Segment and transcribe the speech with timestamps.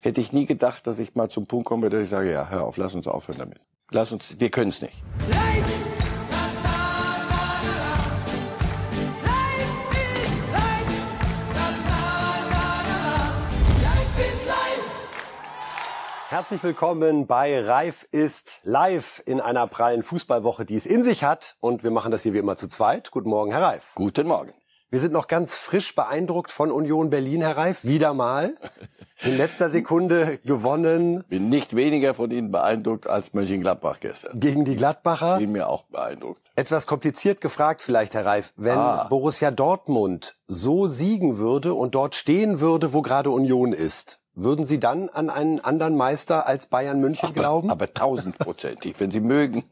[0.00, 2.64] hätte ich nie gedacht, dass ich mal zum Punkt komme, dass ich sage, ja, hör
[2.64, 3.60] auf, lass uns aufhören damit.
[3.90, 5.02] Lass uns, wir können es nicht.
[16.28, 21.56] Herzlich willkommen bei Reif ist live in einer prallen Fußballwoche, die es in sich hat.
[21.58, 23.10] Und wir machen das hier wie immer zu zweit.
[23.10, 23.92] Guten Morgen, Herr Reif.
[23.96, 24.52] Guten Morgen.
[24.90, 27.84] Wir sind noch ganz frisch beeindruckt von Union Berlin, Herr Reif.
[27.84, 28.54] Wieder mal.
[29.22, 31.24] In letzter Sekunde gewonnen.
[31.28, 34.40] Bin nicht weniger von Ihnen beeindruckt als Mönchengladbach gestern.
[34.40, 35.36] Gegen die Gladbacher.
[35.36, 36.40] Bin mir auch beeindruckt.
[36.56, 38.54] Etwas kompliziert gefragt vielleicht, Herr Reif.
[38.56, 39.06] Wenn ah.
[39.10, 44.78] Borussia Dortmund so siegen würde und dort stehen würde, wo gerade Union ist, würden Sie
[44.78, 47.70] dann an einen anderen Meister als Bayern München aber, glauben?
[47.70, 49.64] Aber tausendprozentig, wenn Sie mögen.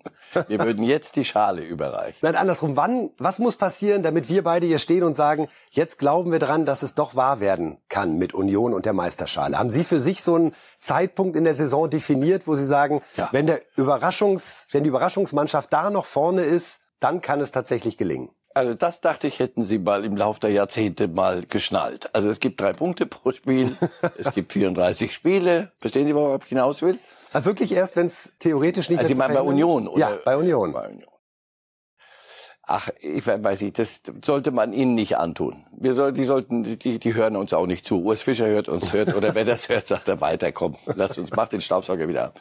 [0.46, 2.18] Wir würden jetzt die Schale überreichen.
[2.22, 2.76] Nein, andersrum.
[2.76, 6.64] Wann, was muss passieren, damit wir beide hier stehen und sagen, jetzt glauben wir dran,
[6.64, 9.58] dass es doch wahr werden kann mit Union und der Meisterschale?
[9.58, 13.28] Haben Sie für sich so einen Zeitpunkt in der Saison definiert, wo Sie sagen, ja.
[13.32, 18.30] wenn der Überraschungs, wenn die Überraschungsmannschaft da noch vorne ist, dann kann es tatsächlich gelingen?
[18.58, 22.12] Also das dachte ich, hätten Sie mal im Laufe der Jahrzehnte mal geschnallt.
[22.12, 23.76] Also es gibt drei Punkte pro Spiel,
[24.18, 25.70] es gibt 34 Spiele.
[25.78, 26.98] Verstehen Sie, worauf ich hinaus will?
[27.32, 28.98] Also wirklich erst, wenn es theoretisch nicht...
[28.98, 29.86] Also Sie meinen bei Union?
[29.86, 30.00] Oder?
[30.00, 30.72] Ja, bei Union.
[30.72, 31.08] bei Union.
[32.64, 35.64] Ach, ich weiß nicht, das sollte man ihnen nicht antun.
[35.70, 38.02] Wir soll, die sollten, die, die hören uns auch nicht zu.
[38.02, 41.30] Urs Fischer hört uns, hört, oder wer das hört, sagt er weiter, komm, lass uns,
[41.30, 42.40] mach den Staubsauger wieder ab.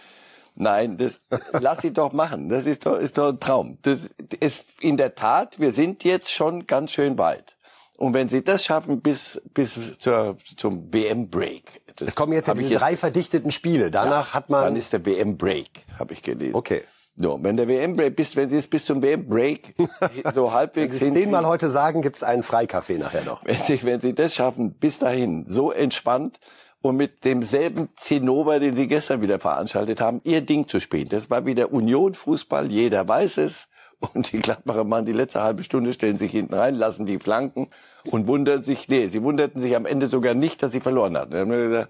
[0.60, 1.22] Nein, das
[1.54, 2.50] lass sie doch machen.
[2.50, 3.78] Das ist doch, ist doch ein Traum.
[3.84, 7.56] Das ist in der Tat, wir sind jetzt schon ganz schön weit.
[7.96, 11.82] Und wenn sie das schaffen bis bis zur, zum WM Break.
[12.00, 13.90] Es kommen jetzt ja diese jetzt, drei verdichteten Spiele.
[13.90, 16.56] Danach ja, hat man Dann ist der WM Break, habe ich gelesen.
[16.56, 16.84] Okay.
[17.20, 19.76] So, wenn der WM Break bis wenn sie es bis zum WM Break
[20.36, 23.44] so halbwegs hin zehnmal heute sagen, gibt's einen Freikaffee nachher noch.
[23.46, 26.40] Wenn sie wenn sie das schaffen bis dahin so entspannt
[26.82, 31.10] und mit demselben Zinnober, den sie gestern wieder veranstaltet haben, ihr Ding zu spielen.
[31.10, 33.68] Das war wieder Union-Fußball, jeder weiß es.
[34.00, 37.70] Und die Gladbacher Mann, die letzte halbe Stunde stellen sich hinten rein, lassen die Flanken
[38.06, 41.88] und wundern sich, nee, sie wunderten sich am Ende sogar nicht, dass sie verloren hatten.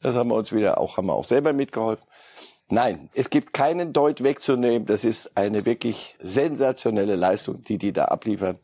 [0.00, 2.06] Das haben wir uns wieder auch, haben wir auch selber mitgeholfen.
[2.68, 4.86] Nein, es gibt keinen Deut wegzunehmen.
[4.86, 8.60] Das ist eine wirklich sensationelle Leistung, die die da abliefern.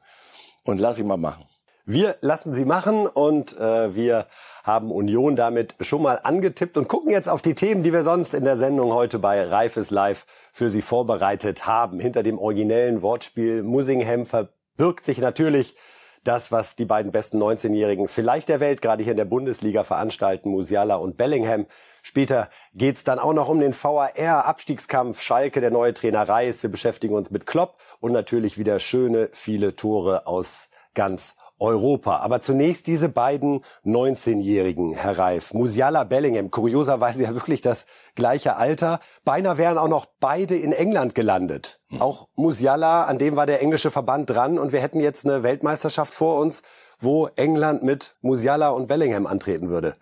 [0.63, 1.45] Und lass ihn mal machen.
[1.89, 4.27] Wir lassen sie machen und äh, wir
[4.65, 8.35] haben Union damit schon mal angetippt und gucken jetzt auf die Themen, die wir sonst
[8.35, 12.01] in der Sendung heute bei Reifes Live für Sie vorbereitet haben.
[12.01, 15.77] Hinter dem originellen Wortspiel Musingham verbirgt sich natürlich
[16.25, 20.51] das, was die beiden besten 19-Jährigen vielleicht der Welt gerade hier in der Bundesliga veranstalten,
[20.51, 21.67] Musiala und Bellingham.
[22.03, 25.21] Später geht's dann auch noch um den VAR-Abstiegskampf.
[25.21, 26.65] Schalke, der neue Trainer Reis.
[26.65, 32.19] Wir beschäftigen uns mit Klopp und natürlich wieder schöne, viele Tore aus ganz Europa.
[32.19, 35.55] Aber zunächst diese beiden 19-Jährigen, Herr Reif.
[35.55, 39.01] Musiala Bellingham, kurioserweise ja wirklich das gleiche Alter.
[39.25, 41.81] Beinahe wären auch noch beide in England gelandet.
[41.89, 42.03] Hm.
[42.03, 46.15] Auch Musiala, an dem war der englische Verband dran und wir hätten jetzt eine Weltmeisterschaft
[46.15, 46.63] vor uns,
[46.99, 49.97] wo England mit Musiala und Bellingham antreten würde.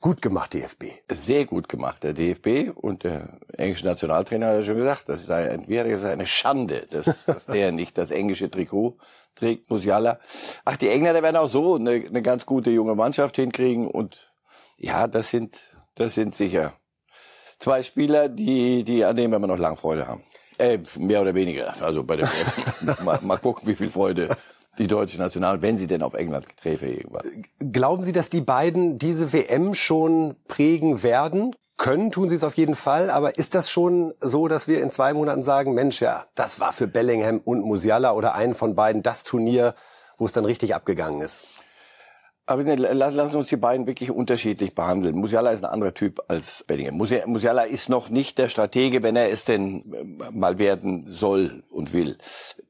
[0.00, 0.84] Gut gemacht, DFB.
[1.10, 5.30] Sehr gut gemacht, der DFB und der englische Nationaltrainer hat ja schon gesagt, das ist
[5.30, 8.96] eine, wäre eine Schande, dass, dass der nicht das englische Trikot
[9.34, 10.20] trägt, Musiala.
[10.64, 14.32] Ach, die Engländer werden auch so eine, eine ganz gute junge Mannschaft hinkriegen und
[14.76, 15.58] ja, das sind,
[15.96, 16.74] das sind sicher
[17.58, 20.22] zwei Spieler, die, die, an denen wir noch lang Freude haben.
[20.58, 21.74] Äh, mehr oder weniger.
[21.82, 22.28] Also bei der
[23.04, 24.28] mal, mal gucken, wie viel Freude
[24.78, 27.44] die deutsche National, wenn sie denn auf England träfe irgendwann.
[27.58, 31.54] Glauben Sie, dass die beiden diese WM schon prägen werden?
[31.76, 34.90] Können tun sie es auf jeden Fall, aber ist das schon so, dass wir in
[34.90, 39.04] zwei Monaten sagen, Mensch, ja, das war für Bellingham und Musiala oder einen von beiden
[39.04, 39.76] das Turnier,
[40.16, 41.40] wo es dann richtig abgegangen ist?
[42.46, 45.16] Aber ne, lassen uns die beiden wirklich unterschiedlich behandeln.
[45.16, 46.96] Musiala ist ein anderer Typ als Bellingham.
[46.96, 51.92] Musiala ist noch nicht der Stratege, wenn er es denn äh, mal werden soll und
[51.92, 52.16] will.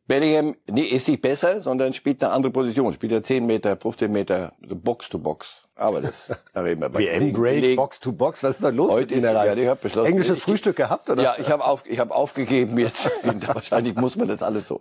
[0.09, 2.93] Bellingham nee, ist nicht besser, sondern spielt eine andere Position.
[2.95, 5.69] Spielt er 10 Meter, 15 Meter, Box to Box.
[5.77, 6.13] Aber das,
[6.55, 9.23] da reden wir bei WM Break, Box to Box, was ist da los Heute mit
[9.23, 9.35] Ihnen?
[9.35, 11.23] Ja, ich hab beschlossen, Englisches ich, Frühstück gehabt, oder?
[11.23, 13.11] Ja, ich habe auf, ich hab aufgegeben jetzt.
[13.23, 14.81] Wahrscheinlich muss man das alles so.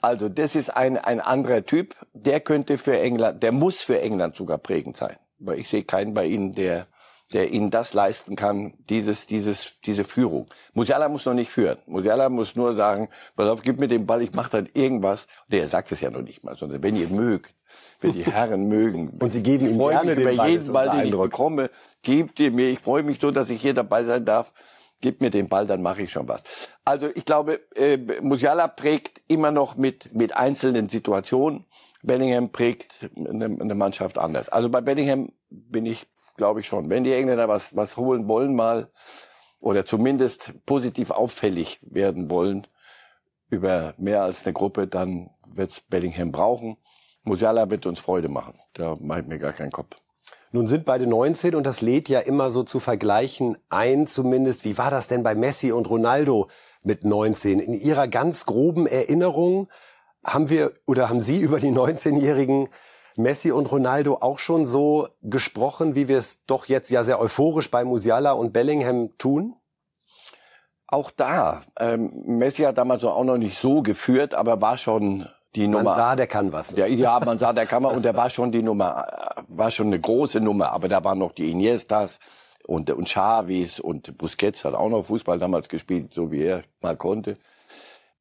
[0.00, 1.94] Also, das ist ein, ein anderer Typ.
[2.14, 5.16] Der könnte für England, der muss für England sogar prägend sein.
[5.38, 6.86] Weil ich sehe keinen bei Ihnen, der,
[7.32, 10.48] der Ihnen das leisten kann, dieses, dieses, diese Führung.
[10.74, 11.78] Musiala muss noch nicht führen.
[11.86, 15.26] Musiala muss nur sagen, pass auf, gib mir den Ball, ich mache dann irgendwas.
[15.48, 17.54] Der sagt es ja noch nicht mal, sondern wenn ihr mögt,
[18.00, 19.18] wenn die Herren mögen.
[19.20, 21.70] Und Sie geben ihm gerne den Ball, jeden Ball, den ich bekomme,
[22.02, 22.68] gebt ihr mir.
[22.68, 24.52] Ich freue mich so, dass ich hier dabei sein darf.
[25.00, 26.42] Gib mir den Ball, dann mache ich schon was.
[26.84, 31.64] Also ich glaube, äh, Musiala prägt immer noch mit, mit einzelnen Situationen.
[32.02, 34.48] Bellingham prägt eine, eine Mannschaft anders.
[34.48, 36.06] Also bei Bellingham bin ich
[36.36, 36.90] glaube ich schon.
[36.90, 38.90] Wenn die Engländer was, was holen wollen mal,
[39.64, 42.66] oder zumindest positiv auffällig werden wollen,
[43.48, 46.76] über mehr als eine Gruppe, dann wird's Bellingham brauchen.
[47.22, 48.60] Musiala wird uns Freude machen.
[48.74, 49.96] Da meint mir gar keinen Kopf.
[50.52, 54.64] Nun sind beide 19 und das lädt ja immer so zu vergleichen ein, zumindest.
[54.64, 56.48] Wie war das denn bei Messi und Ronaldo
[56.82, 57.58] mit 19?
[57.58, 59.68] In Ihrer ganz groben Erinnerung
[60.22, 62.68] haben wir oder haben Sie über die 19-jährigen
[63.16, 67.70] Messi und Ronaldo auch schon so gesprochen, wie wir es doch jetzt ja sehr euphorisch
[67.70, 69.56] bei Musiala und Bellingham tun?
[70.86, 75.66] Auch da, ähm, Messi hat damals auch noch nicht so geführt, aber war schon die
[75.66, 75.84] Nummer.
[75.84, 76.72] Man sah, der kann was.
[76.72, 79.06] Ja, ja, man sah, der kann was und der war schon die Nummer,
[79.48, 82.18] war schon eine große Nummer, aber da waren noch die Iniestas
[82.66, 86.96] und, und Chavis und Busquets hat auch noch Fußball damals gespielt, so wie er mal
[86.96, 87.36] konnte.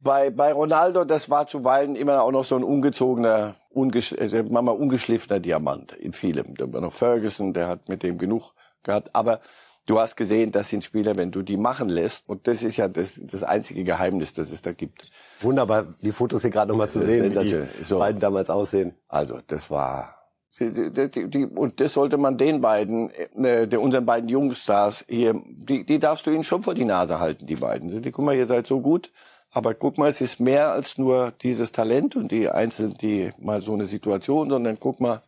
[0.03, 4.75] Bei, bei Ronaldo, das war zuweilen immer auch noch so ein ungezogener, ungesch äh, manchmal
[4.75, 6.55] ungeschliffener Diamant in vielem.
[6.55, 8.53] Da war noch Ferguson, der hat mit dem genug
[8.83, 9.09] gehabt.
[9.13, 9.39] Aber
[9.85, 12.89] du hast gesehen, das sind Spieler, wenn du die machen lässt, und das ist ja
[12.89, 15.09] das, das einzige Geheimnis, das es da gibt.
[15.39, 17.99] Wunderbar, die Fotos hier gerade nochmal zu sehen, wie die so.
[17.99, 18.95] beiden damals aussehen.
[19.07, 20.23] Also, das war
[20.59, 26.31] und das sollte man den beiden, äh, unseren beiden Jungstars hier, die, die darfst du
[26.31, 28.03] ihnen schon vor die Nase halten, die beiden.
[28.03, 29.11] Die, guck mal, ihr seid so gut,
[29.53, 33.61] aber guck mal, es ist mehr als nur dieses Talent und die Einzelnen, die mal
[33.61, 35.21] so eine Situation, sondern guck mal,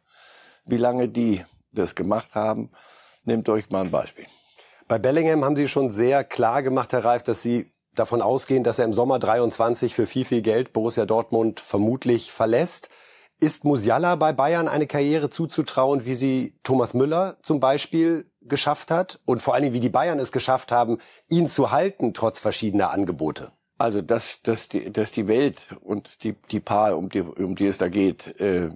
[0.66, 2.72] wie lange die das gemacht haben.
[3.24, 4.26] Nehmt euch mal ein Beispiel.
[4.88, 8.80] Bei Bellingham haben Sie schon sehr klar gemacht, Herr Reif, dass Sie davon ausgehen, dass
[8.80, 12.90] er im Sommer 23 für viel, viel Geld Borussia Dortmund vermutlich verlässt.
[13.40, 19.20] Ist Musiala bei Bayern eine Karriere zuzutrauen, wie sie Thomas Müller zum Beispiel geschafft hat?
[19.26, 21.00] Und vor allen Dingen, wie die Bayern es geschafft haben,
[21.30, 23.52] ihn zu halten, trotz verschiedener Angebote?
[23.78, 27.68] Also dass, dass, die, dass die Welt und die, die Paar, um die, um die
[27.68, 28.70] es da geht, äh,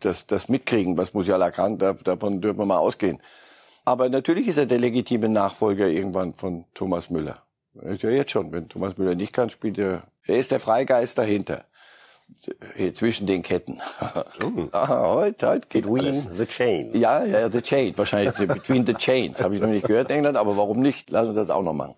[0.00, 3.20] das, das mitkriegen, was Musiala kann, da, davon dürfen wir mal ausgehen.
[3.84, 7.42] Aber natürlich ist er der legitime Nachfolger irgendwann von Thomas Müller.
[7.82, 10.04] Ist ja jetzt schon, wenn Thomas Müller nicht kann, spielt er.
[10.24, 11.64] Er ist der Freigeist dahinter.
[12.74, 13.80] Hier zwischen den Ketten.
[14.40, 14.68] Mm.
[14.72, 16.26] ah, heute, heute geht Between alles.
[16.36, 16.98] the chains.
[16.98, 17.96] Ja, ja, the chain.
[17.96, 19.40] Wahrscheinlich between the chains.
[19.40, 21.10] Habe ich noch nicht gehört in England, aber warum nicht?
[21.10, 21.94] Lass uns das auch noch machen.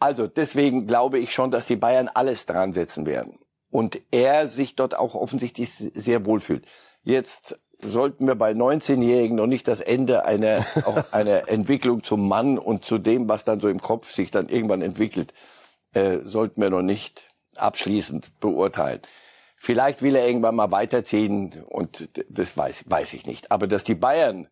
[0.00, 3.34] Also deswegen glaube ich schon, dass die Bayern alles dran setzen werden.
[3.70, 6.64] Und er sich dort auch offensichtlich sehr wohlfühlt.
[7.02, 12.58] Jetzt sollten wir bei 19-Jährigen noch nicht das Ende einer, auch einer Entwicklung zum Mann
[12.58, 15.32] und zu dem, was dann so im Kopf sich dann irgendwann entwickelt,
[15.92, 19.02] äh, sollten wir noch nicht abschließend beurteilen.
[19.56, 23.52] Vielleicht will er irgendwann mal weiterziehen und das weiß, weiß ich nicht.
[23.52, 24.48] Aber dass die Bayern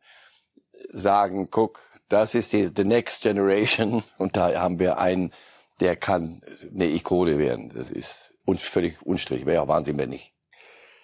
[0.93, 5.33] sagen, guck, das ist die the next generation und da haben wir einen,
[5.81, 6.43] der kann
[6.75, 7.73] eine Ikone werden.
[7.75, 9.47] Das ist uns völlig unstrittig.
[9.47, 10.33] Wäre ja Wahnsinn, wenn nicht.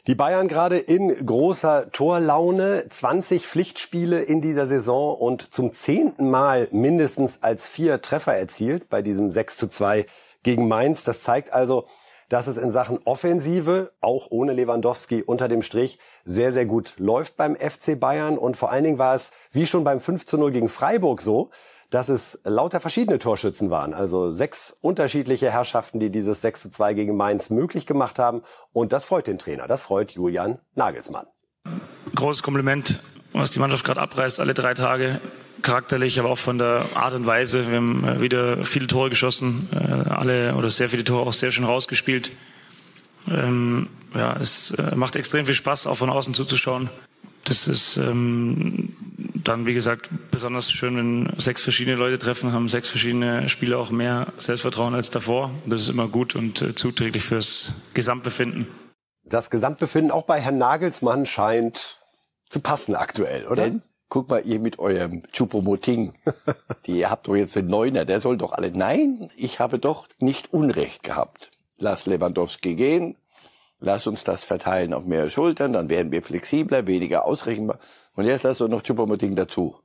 [0.06, 6.68] Die Bayern gerade in großer Torlaune, 20 Pflichtspiele in dieser Saison und zum zehnten Mal
[6.72, 10.04] mindestens als vier Treffer erzielt bei diesem 6 zu 2
[10.42, 11.04] gegen Mainz.
[11.04, 11.86] Das zeigt also,
[12.28, 17.36] dass es in Sachen Offensive, auch ohne Lewandowski unter dem Strich, sehr, sehr gut läuft
[17.36, 18.38] beim FC Bayern.
[18.38, 21.50] Und vor allen Dingen war es, wie schon beim 5 zu 0 gegen Freiburg so,
[21.90, 23.94] dass es lauter verschiedene Torschützen waren.
[23.94, 28.42] Also sechs unterschiedliche Herrschaften, die dieses 6 zu 2 gegen Mainz möglich gemacht haben.
[28.72, 29.68] Und das freut den Trainer.
[29.68, 31.26] Das freut Julian Nagelsmann.
[32.14, 32.98] Großes Kompliment,
[33.32, 35.20] was die Mannschaft gerade abreißt, alle drei Tage.
[35.64, 37.68] Charakterlich, aber auch von der Art und Weise.
[37.68, 41.50] Wir haben äh, wieder viele Tore geschossen, äh, alle oder sehr viele Tore auch sehr
[41.50, 42.30] schön rausgespielt.
[43.28, 46.90] Ähm, ja, es äh, macht extrem viel Spaß, auch von außen zuzuschauen.
[47.44, 48.94] Das ist ähm,
[49.34, 53.90] dann, wie gesagt, besonders schön, wenn sechs verschiedene Leute treffen, haben sechs verschiedene Spieler auch
[53.90, 55.50] mehr Selbstvertrauen als davor.
[55.66, 58.68] Das ist immer gut und äh, zuträglich fürs Gesamtbefinden.
[59.24, 62.00] Das Gesamtbefinden auch bei Herrn Nagelsmann scheint
[62.50, 63.64] zu passen aktuell, oder?
[63.64, 66.14] Denn, guck mal, ihr mit eurem Chupomoting,
[66.86, 68.70] die habt doch jetzt einen Neuner, der soll doch alle.
[68.70, 71.50] Nein, ich habe doch nicht Unrecht gehabt.
[71.76, 73.16] Lass Lewandowski gehen,
[73.80, 77.78] lass uns das verteilen auf mehr Schultern, dann werden wir flexibler, weniger ausrechenbar.
[78.14, 79.76] Und jetzt lass uns noch Chupomoting dazu.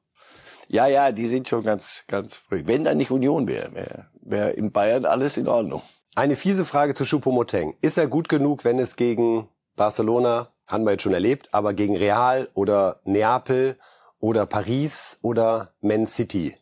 [0.68, 2.62] Ja, ja, die sind schon ganz, ganz früh.
[2.66, 5.82] Wenn da nicht Union wäre, wäre wär in Bayern alles in Ordnung.
[6.16, 7.76] Eine fiese Frage zu Choupo-Moteng.
[7.82, 11.96] Ist er gut genug, wenn es gegen Barcelona, haben wir jetzt schon erlebt, aber gegen
[11.96, 13.78] Real oder Neapel
[14.20, 16.56] oder Paris oder Man City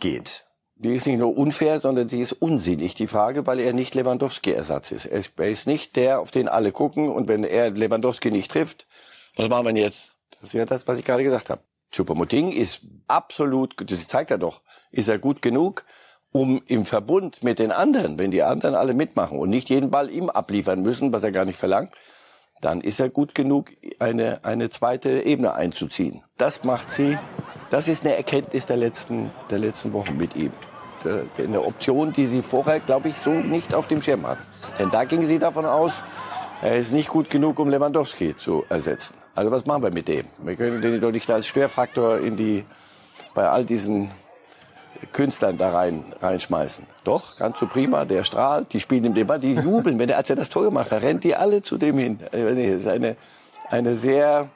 [0.00, 0.46] geht?
[0.76, 4.90] Die ist nicht nur unfair, sondern sie ist unsinnig, die Frage, weil er nicht Lewandowski-Ersatz
[4.90, 5.06] ist.
[5.06, 8.86] Er ist nicht der, auf den alle gucken und wenn er Lewandowski nicht trifft,
[9.36, 10.10] was machen wir jetzt?
[10.30, 11.62] Das ist ja das, was ich gerade gesagt habe.
[11.92, 15.84] Choupo-Moting ist absolut, das zeigt er doch, ist er gut genug,
[16.32, 20.10] um im Verbund mit den anderen, wenn die anderen alle mitmachen und nicht jeden Ball
[20.10, 21.92] ihm abliefern müssen, was er gar nicht verlangt,
[22.62, 26.22] dann ist er gut genug, eine, eine zweite Ebene einzuziehen.
[26.38, 27.18] Das macht sie,
[27.70, 30.52] das ist eine Erkenntnis der letzten, der letzten Wochen mit ihm.
[31.36, 34.38] Eine Option, die sie vorher, glaube ich, so nicht auf dem Schirm hat.
[34.78, 35.92] Denn da ging sie davon aus,
[36.62, 39.14] er ist nicht gut genug, um Lewandowski zu ersetzen.
[39.34, 40.26] Also was machen wir mit dem?
[40.38, 42.64] Wir können den doch nicht als Schwerfaktor in die,
[43.34, 44.12] bei all diesen
[45.12, 46.86] Künstlern da rein, reinschmeißen.
[47.04, 50.16] Doch, ganz so prima, der strahlt, die spielen ihm den Ball, die jubeln, wenn er,
[50.16, 52.20] als er das Tor gemacht hat, rennt die alle zu dem hin.
[52.30, 53.16] Das ist eine,
[53.68, 54.48] eine sehr,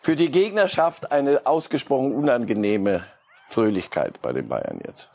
[0.00, 3.04] für die Gegnerschaft eine ausgesprochen unangenehme
[3.48, 5.08] Fröhlichkeit bei den Bayern jetzt.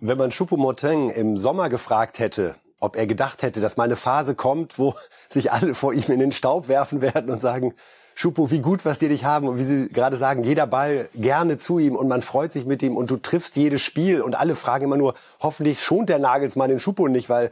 [0.00, 4.34] Wenn man Choupo-Moting im Sommer gefragt hätte, ob er gedacht hätte, dass mal eine Phase
[4.34, 4.94] kommt, wo
[5.28, 7.74] sich alle vor ihm in den Staub werfen werden und sagen,
[8.18, 11.58] Schupo, wie gut, was die dich haben und wie Sie gerade sagen, jeder Ball gerne
[11.58, 14.54] zu ihm und man freut sich mit ihm und du triffst jedes Spiel und alle
[14.54, 17.50] fragen immer nur, hoffentlich schont der Nagelsmann den Schupo nicht, weil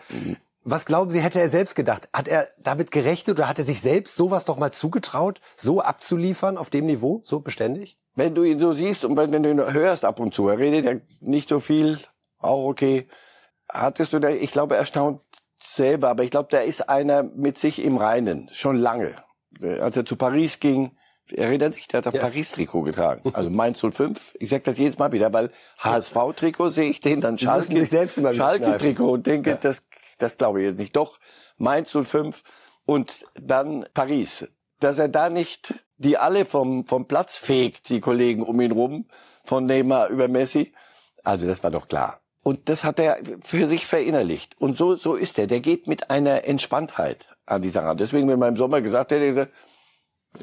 [0.62, 2.08] was glauben Sie, hätte er selbst gedacht?
[2.14, 6.56] Hat er damit gerechnet oder hat er sich selbst sowas doch mal zugetraut, so abzuliefern
[6.56, 7.98] auf dem Niveau, so beständig?
[8.14, 10.86] Wenn du ihn so siehst und wenn du ihn hörst ab und zu, er redet
[10.86, 11.98] ja nicht so viel,
[12.38, 13.06] auch okay,
[13.70, 15.20] hattest du da, ich glaube, erstaunt
[15.62, 19.23] selber, aber ich glaube, der ist einer mit sich im Reinen, schon lange.
[19.62, 20.92] Äh, als er zu Paris ging,
[21.32, 22.20] erinnert sich, der hat ein ja.
[22.22, 23.22] Paris-Trikot getragen.
[23.34, 24.34] Also Mainz 05.
[24.38, 29.26] Ich sag das jedes Mal wieder, weil HSV-Trikot sehe ich den, dann Schalke-Trikot Schalke und
[29.26, 29.56] denke, ja.
[29.56, 29.82] das,
[30.18, 30.96] das glaube ich jetzt nicht.
[30.96, 31.18] Doch,
[31.56, 32.42] Mainz 05
[32.84, 34.46] und dann Paris.
[34.80, 39.06] Dass er da nicht die alle vom, vom Platz fegt, die Kollegen um ihn rum,
[39.44, 40.72] von Neymar über Messi.
[41.22, 42.20] Also das war doch klar.
[42.42, 44.60] Und das hat er für sich verinnerlicht.
[44.60, 45.46] Und so, so ist er.
[45.46, 47.96] Der geht mit einer Entspanntheit an die Sache.
[47.96, 49.50] Deswegen, wenn man im Sommer gesagt hätte,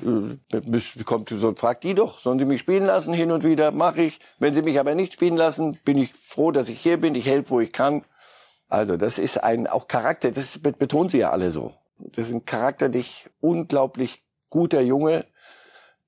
[0.06, 4.04] äh, kommt so, fragt die doch, sollen sie mich spielen lassen hin und wieder, mache
[4.04, 4.20] ich.
[4.40, 7.26] Wenn sie mich aber nicht spielen lassen, bin ich froh, dass ich hier bin, ich
[7.26, 8.04] helfe, wo ich kann.
[8.70, 11.74] Also das ist ein auch Charakter, das betonen sie ja alle so.
[11.98, 15.26] Das ist ein charakterlich unglaublich guter Junge,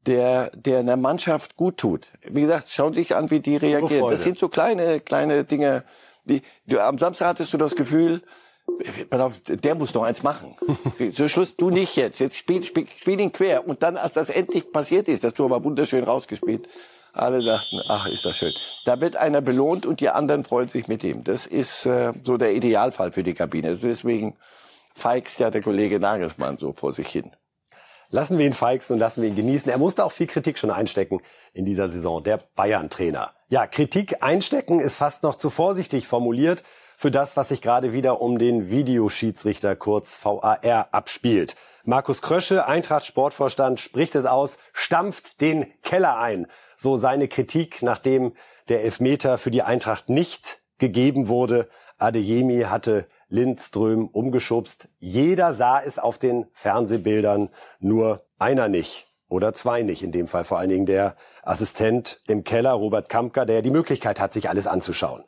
[0.06, 2.08] der der in der Mannschaft gut tut.
[2.24, 4.10] Wie gesagt, schauen Sie sich an, wie die reagieren.
[4.10, 5.84] Das sind so kleine kleine Dinge.
[6.26, 8.22] Die, du, am Samstag hattest du das Gefühl,
[9.10, 10.56] pass auf, der muss noch eins machen.
[11.14, 12.20] Zum Schluss, du nicht jetzt.
[12.20, 13.68] Jetzt spiel, spiel, spiel ihn quer.
[13.68, 16.68] Und dann, als das endlich passiert ist, das Tor war wunderschön rausgespielt.
[17.14, 18.54] Alle dachten, ach, ist das schön.
[18.86, 21.24] Da wird einer belohnt und die anderen freuen sich mit ihm.
[21.24, 23.78] Das ist äh, so der Idealfall für die Kabine.
[23.78, 24.36] Deswegen
[24.96, 27.32] feigst ja der Kollege Nagelsmann so vor sich hin.
[28.10, 29.72] Lassen wir ihn feixen und lassen wir ihn genießen.
[29.72, 31.22] Er musste auch viel Kritik schon einstecken
[31.54, 33.32] in dieser Saison, der Bayern-Trainer.
[33.50, 36.64] Ja, Kritik einstecken ist fast noch zu vorsichtig formuliert
[37.04, 41.56] für das, was sich gerade wieder um den Videoschiedsrichter kurz VAR abspielt.
[41.84, 46.48] Markus Krösche, Eintracht Sportvorstand, spricht es aus, stampft den Keller ein.
[46.78, 48.32] So seine Kritik, nachdem
[48.70, 51.68] der Elfmeter für die Eintracht nicht gegeben wurde.
[51.98, 54.88] Adeyemi hatte Lindström umgeschubst.
[55.00, 57.50] Jeder sah es auf den Fernsehbildern,
[57.82, 59.08] nur einer nicht.
[59.28, 63.44] Oder zwei nicht, in dem Fall vor allen Dingen der Assistent im Keller, Robert Kampka,
[63.44, 65.26] der die Möglichkeit hat, sich alles anzuschauen.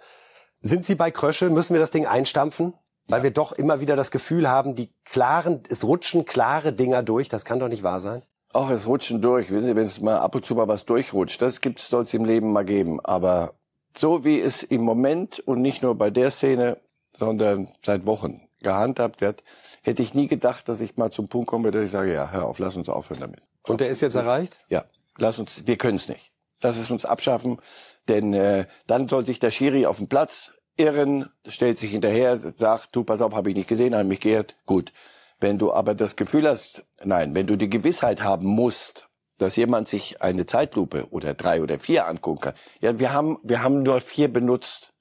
[0.65, 1.51] Sind Sie bei Krösche?
[1.51, 2.74] Müssen wir das Ding einstampfen?
[3.07, 3.25] Weil ja.
[3.25, 7.29] wir doch immer wieder das Gefühl haben, die klaren, es rutschen klare Dinger durch.
[7.29, 8.24] Das kann doch nicht wahr sein.
[8.51, 9.51] Auch es rutschen durch.
[9.51, 12.15] Wissen Sie, wenn es mal ab und zu mal was durchrutscht, das gibt's, soll es
[12.15, 13.00] im Leben mal geben.
[13.00, 13.53] Aber
[13.95, 16.79] so wie es im Moment und nicht nur bei der Szene,
[17.15, 19.43] sondern seit Wochen gehandhabt wird,
[19.84, 22.48] hätte ich nie gedacht, dass ich mal zum Punkt komme, dass ich sage, ja, hör
[22.48, 23.41] auf, lass uns aufhören damit.
[23.62, 24.57] Und der ist jetzt erreicht?
[24.69, 24.86] Ja,
[25.19, 26.31] lass uns, wir können es nicht.
[26.63, 27.60] Lass es uns abschaffen,
[28.07, 32.96] denn äh, dann soll sich der Schiri auf dem Platz irren, stellt sich hinterher, sagt,
[32.96, 34.55] du, pass auf, habe ich nicht gesehen, habe mich geirrt.
[34.65, 34.91] Gut.
[35.39, 39.88] Wenn du aber das Gefühl hast, nein, wenn du die Gewissheit haben musst, dass jemand
[39.88, 42.53] sich eine Zeitlupe oder drei oder vier angucken kann.
[42.79, 44.94] Ja, wir haben, wir haben nur vier benutzt.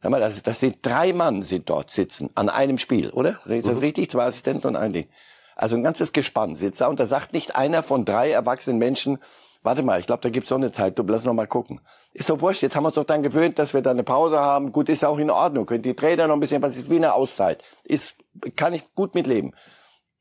[0.00, 3.40] Sag mal, das, das sind drei Mann sind dort sitzen an einem Spiel, oder?
[3.46, 3.80] Ist das mhm.
[3.80, 4.10] richtig?
[4.10, 5.08] Zwei Assistenten und ein Ding.
[5.56, 9.18] Also ein ganzes Gespann sitzt da und da sagt nicht einer von drei erwachsenen Menschen,
[9.62, 11.80] warte mal, ich glaube, da gibt's so eine Zeit, du lass noch mal gucken.
[12.12, 14.38] Ist doch wurscht, jetzt haben wir uns doch dann gewöhnt, dass wir da eine Pause
[14.38, 14.72] haben.
[14.72, 15.66] Gut, ist ja auch in Ordnung.
[15.66, 17.62] Könnt die Trainer noch ein bisschen, was ist wie eine Auszeit.
[17.84, 18.16] Ist,
[18.56, 19.54] kann ich gut mitleben.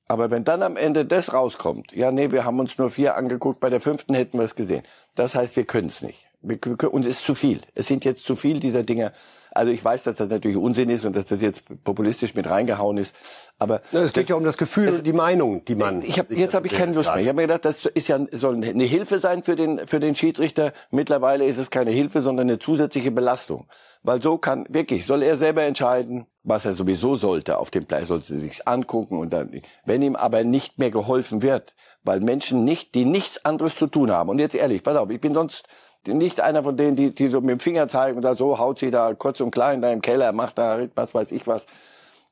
[0.08, 3.60] Aber wenn dann am Ende das rauskommt, ja, nee, wir haben uns nur vier angeguckt,
[3.60, 4.84] bei der fünften hätten wir es gesehen.
[5.16, 6.27] Das heißt, wir können es nicht.
[6.42, 7.62] Uns ist zu viel.
[7.74, 9.12] Es sind jetzt zu viel dieser Dinge.
[9.52, 12.98] Also ich weiß, dass das natürlich Unsinn ist und dass das jetzt populistisch mit reingehauen
[12.98, 13.16] ist.
[13.58, 16.04] Aber ja, es geht ja um das Gefühl und die Meinung, die man.
[16.04, 17.24] Ich hab, jetzt habe ich keine Lust mehr.
[17.24, 20.14] Ich habe mir gedacht, das ist ja soll eine Hilfe sein für den für den
[20.14, 20.74] Schiedsrichter.
[20.92, 23.68] Mittlerweile ist es keine Hilfe, sondern eine zusätzliche Belastung,
[24.04, 28.10] weil so kann wirklich soll er selber entscheiden, was er sowieso sollte auf dem Platz,
[28.10, 32.94] sollte sich angucken und dann, wenn ihm aber nicht mehr geholfen wird, weil Menschen nicht,
[32.94, 34.30] die nichts anderes zu tun haben.
[34.30, 35.68] Und jetzt ehrlich, pass auf, ich bin sonst
[36.08, 38.92] nicht einer von denen, die, die so mit dem Finger zeigen da so haut sie
[38.92, 41.66] da kurz und klein da im Keller, macht da was weiß ich was.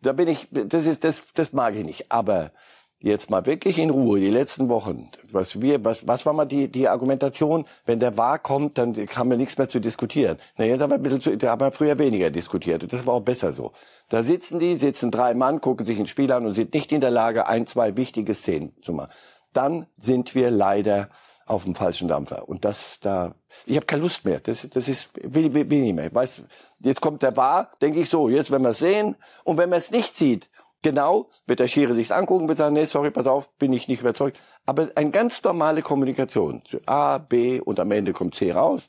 [0.02, 2.12] Da bin ich, das ist, das, das mag ich nicht.
[2.12, 2.52] Aber
[3.00, 5.10] jetzt mal wirklich in Ruhe die letzten Wochen.
[5.32, 7.66] Was wir, was, was war mal die, die Argumentation?
[7.86, 10.38] Wenn der Wahr kommt, dann kam mir nichts mehr zu diskutieren.
[10.58, 12.84] Na, jetzt haben wir ein bisschen zu, da haben wir früher weniger diskutiert.
[12.84, 13.74] Und das war auch besser so.
[14.10, 17.02] Da sitzen die, sitzen drei Mann, gucken sich ein Spiel an und sind nicht in
[17.02, 19.12] der Lage, ein, zwei wichtige Szenen zu machen.
[19.54, 21.10] Dann sind wir leider
[21.46, 22.50] auf dem falschen Dampfer.
[22.50, 23.36] Und das da,
[23.66, 24.40] ich habe keine Lust mehr.
[24.40, 26.14] Das, das ist, will, will, will nicht mehr.
[26.14, 26.44] Weiß,
[26.80, 29.16] jetzt kommt der Wahr, denke ich so, jetzt werden wir es sehen.
[29.44, 30.50] Und wenn man es nicht sieht,
[30.82, 34.02] genau, wird der Schiri sich's angucken, wird sagen, nee, sorry, pass auf, bin ich nicht
[34.02, 34.40] überzeugt.
[34.66, 36.64] Aber eine ganz normale Kommunikation.
[36.86, 38.82] A, B und am Ende kommt C raus.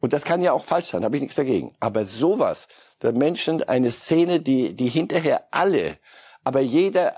[0.00, 1.74] Und das kann ja auch falsch sein, habe ich nichts dagegen.
[1.80, 2.68] Aber sowas,
[3.02, 5.98] der Menschen, eine Szene, die, die hinterher alle,
[6.44, 7.14] aber jeder,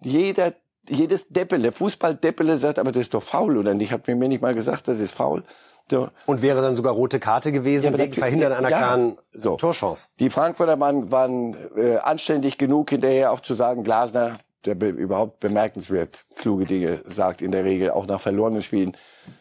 [0.00, 0.54] jeder
[0.88, 3.92] jedes Deppele, Fußball-Deppele sagt, aber das ist doch faul, oder nicht?
[3.92, 5.44] Hat mir nicht mal gesagt, das ist faul.
[5.90, 6.08] So.
[6.26, 9.56] Und wäre dann sogar rote Karte gewesen ja, wegen Verhindern einer ja, klaren so.
[9.56, 10.08] Torchance.
[10.18, 15.38] Die Frankfurter waren, waren äh, anständig genug hinterher auch zu sagen, Glasner, der be überhaupt
[15.38, 18.96] bemerkenswert kluge Dinge sagt in der Regel, auch nach verlorenen Spielen.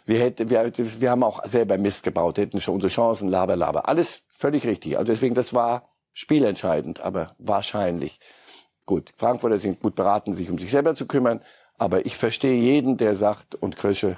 [0.06, 3.90] Wir, hätten, wir, wir haben auch selber Mist gebaut, hätten schon unsere Chancen, laber, laber.
[3.90, 5.00] Alles völlig richtig.
[5.00, 8.20] Also deswegen, das war spielentscheidend, aber wahrscheinlich.
[8.86, 11.42] Gut, Frankfurter sind gut beraten, sich um sich selber zu kümmern.
[11.77, 14.18] Aber ich verstehe jeden, der sagt, und Krösche,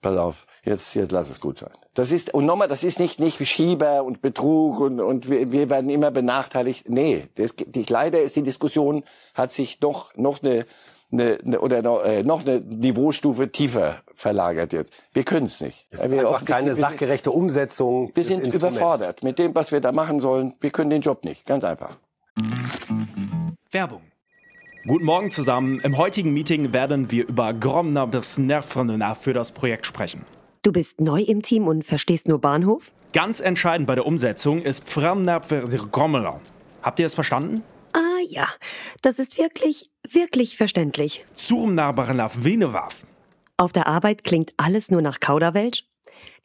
[0.00, 1.72] pass auf, jetzt, jetzt lass es gut sein.
[1.94, 5.70] Das ist, und nochmal, das ist nicht, nicht Schieber und Betrug und, und wir, wir
[5.70, 6.88] werden immer benachteiligt.
[6.88, 9.04] Nee, das, die, leider ist die Diskussion,
[9.34, 10.66] hat sich doch noch eine,
[11.12, 14.92] eine, eine oder noch, äh, noch eine Niveaustufe tiefer verlagert jetzt.
[15.12, 15.86] Wir können es nicht.
[15.90, 18.10] Es ist wir einfach keine sachgerechte Umsetzung.
[18.14, 20.54] Wir sind überfordert mit dem, was wir da machen sollen.
[20.60, 21.46] Wir können den Job nicht.
[21.46, 21.96] Ganz einfach.
[23.76, 24.00] Werbung.
[24.86, 25.80] Guten Morgen zusammen.
[25.80, 30.24] Im heutigen Meeting werden wir über Gromner bis Nervenna für das Projekt sprechen.
[30.62, 32.90] Du bist neu im Team und verstehst nur Bahnhof?
[33.12, 36.40] Ganz entscheidend bei der Umsetzung ist Gromner.
[36.82, 37.64] Habt ihr es verstanden?
[37.92, 38.48] Ah ja,
[39.02, 41.26] das ist wirklich, wirklich verständlich.
[43.58, 45.84] Auf der Arbeit klingt alles nur nach Kauderwelsch?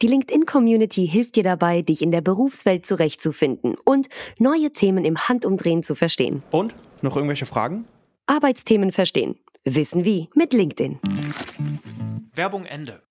[0.02, 5.82] Die LinkedIn-Community hilft dir dabei, dich in der Berufswelt zurechtzufinden und neue Themen im Handumdrehen
[5.82, 6.42] zu verstehen.
[6.50, 6.74] Und?
[7.02, 7.84] Noch irgendwelche Fragen?
[8.26, 9.36] Arbeitsthemen verstehen.
[9.64, 11.00] Wissen wie mit LinkedIn.
[12.34, 13.02] Werbung Ende.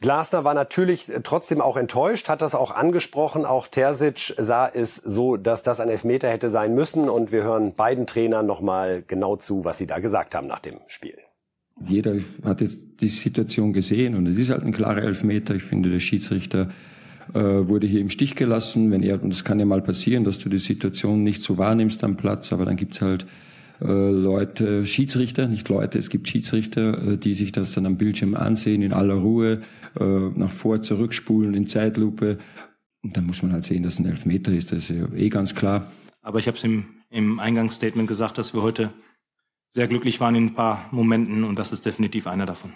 [0.00, 3.46] Glasner war natürlich trotzdem auch enttäuscht, hat das auch angesprochen.
[3.46, 7.08] Auch Terzic sah es so, dass das ein Elfmeter hätte sein müssen.
[7.08, 10.80] Und wir hören beiden Trainern nochmal genau zu, was sie da gesagt haben nach dem
[10.86, 11.18] Spiel.
[11.84, 15.54] Jeder hat jetzt die Situation gesehen und es ist halt ein klarer Elfmeter.
[15.54, 16.70] Ich finde, der Schiedsrichter
[17.34, 18.90] äh, wurde hier im Stich gelassen.
[18.90, 22.02] Wenn er, und es kann ja mal passieren, dass du die Situation nicht so wahrnimmst
[22.04, 23.26] am Platz, aber dann gibt's halt
[23.80, 28.34] äh, Leute, Schiedsrichter, nicht Leute, es gibt Schiedsrichter, äh, die sich das dann am Bildschirm
[28.34, 29.62] ansehen, in aller Ruhe,
[29.98, 32.38] äh, nach vor, zurückspulen, in Zeitlupe.
[33.02, 35.54] Und dann muss man halt sehen, dass ein Elfmeter ist, das ist ja eh ganz
[35.54, 35.90] klar.
[36.22, 38.92] Aber ich habe es im, im Eingangsstatement gesagt, dass wir heute
[39.68, 42.72] sehr glücklich waren in ein paar Momenten und das ist definitiv einer davon.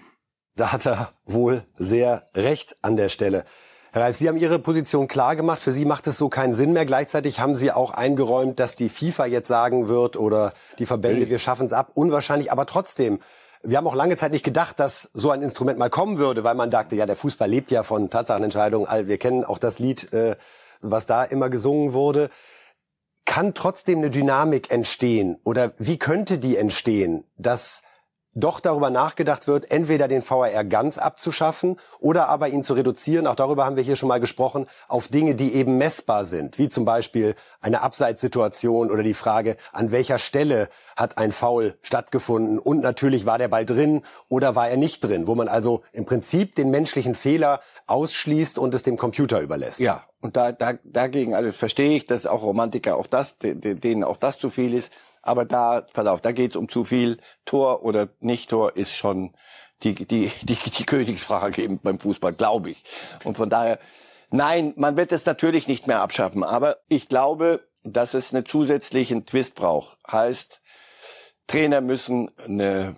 [0.55, 3.45] Da hat er wohl sehr recht an der Stelle.
[3.93, 5.59] Herr Reif, Sie haben Ihre Position klar gemacht.
[5.59, 6.87] Für Sie macht es so keinen Sinn mehr.
[6.87, 11.41] Gleichzeitig haben Sie auch eingeräumt, dass die FIFA jetzt sagen wird oder die Verbände, wir
[11.41, 11.91] schaffen es ab.
[11.95, 13.19] Unwahrscheinlich, aber trotzdem.
[13.65, 16.55] Wir haben auch lange Zeit nicht gedacht, dass so ein Instrument mal kommen würde, weil
[16.55, 19.09] man dachte, ja, der Fußball lebt ja von Tatsachenentscheidungen.
[19.09, 20.37] Wir kennen auch das Lied, äh,
[20.81, 22.31] was da immer gesungen wurde.
[23.25, 27.83] Kann trotzdem eine Dynamik entstehen oder wie könnte die entstehen, dass
[28.35, 33.35] doch darüber nachgedacht wird, entweder den VAR ganz abzuschaffen oder aber ihn zu reduzieren, auch
[33.35, 36.85] darüber haben wir hier schon mal gesprochen, auf Dinge, die eben messbar sind, wie zum
[36.85, 43.27] Beispiel eine Abseitssituation oder die Frage, an welcher Stelle hat ein Foul stattgefunden und natürlich
[43.27, 46.71] war der Ball drin oder war er nicht drin, wo man also im Prinzip den
[46.71, 49.81] menschlichen Fehler ausschließt und es dem Computer überlässt.
[49.81, 54.17] Ja, und da, da, dagegen also verstehe ich, dass auch Romantiker auch das, denen auch
[54.17, 54.93] das zu viel ist.
[55.23, 57.19] Aber da, pass auf, da geht's um zu viel.
[57.45, 59.35] Tor oder nicht Tor ist schon
[59.83, 62.83] die, die, die, die Königsfrage eben beim Fußball, glaube ich.
[63.25, 63.79] Und von daher,
[64.31, 66.45] nein, man wird es natürlich nicht mehr abschaffen.
[66.45, 69.97] Aber ich glaube, dass es einen zusätzlichen Twist braucht.
[70.11, 70.61] Heißt,
[71.47, 72.97] Trainer müssen eine,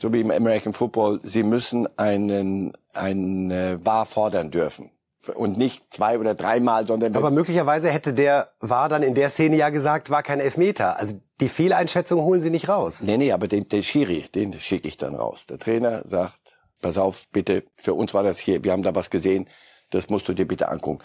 [0.00, 4.90] so wie im American Football, sie müssen einen, einen äh, Wahr fordern dürfen
[5.34, 9.56] und nicht zwei oder dreimal, sondern aber möglicherweise hätte der war dann in der Szene
[9.56, 10.98] ja gesagt, war kein Elfmeter.
[10.98, 13.02] Also die Fehleinschätzung holen Sie nicht raus.
[13.02, 15.40] Nee, nee, aber den, den Schiri, den schicke ich dann raus.
[15.48, 19.10] Der Trainer sagt, pass auf, bitte, für uns war das hier, wir haben da was
[19.10, 19.48] gesehen,
[19.92, 21.04] das musst du dir bitte angucken.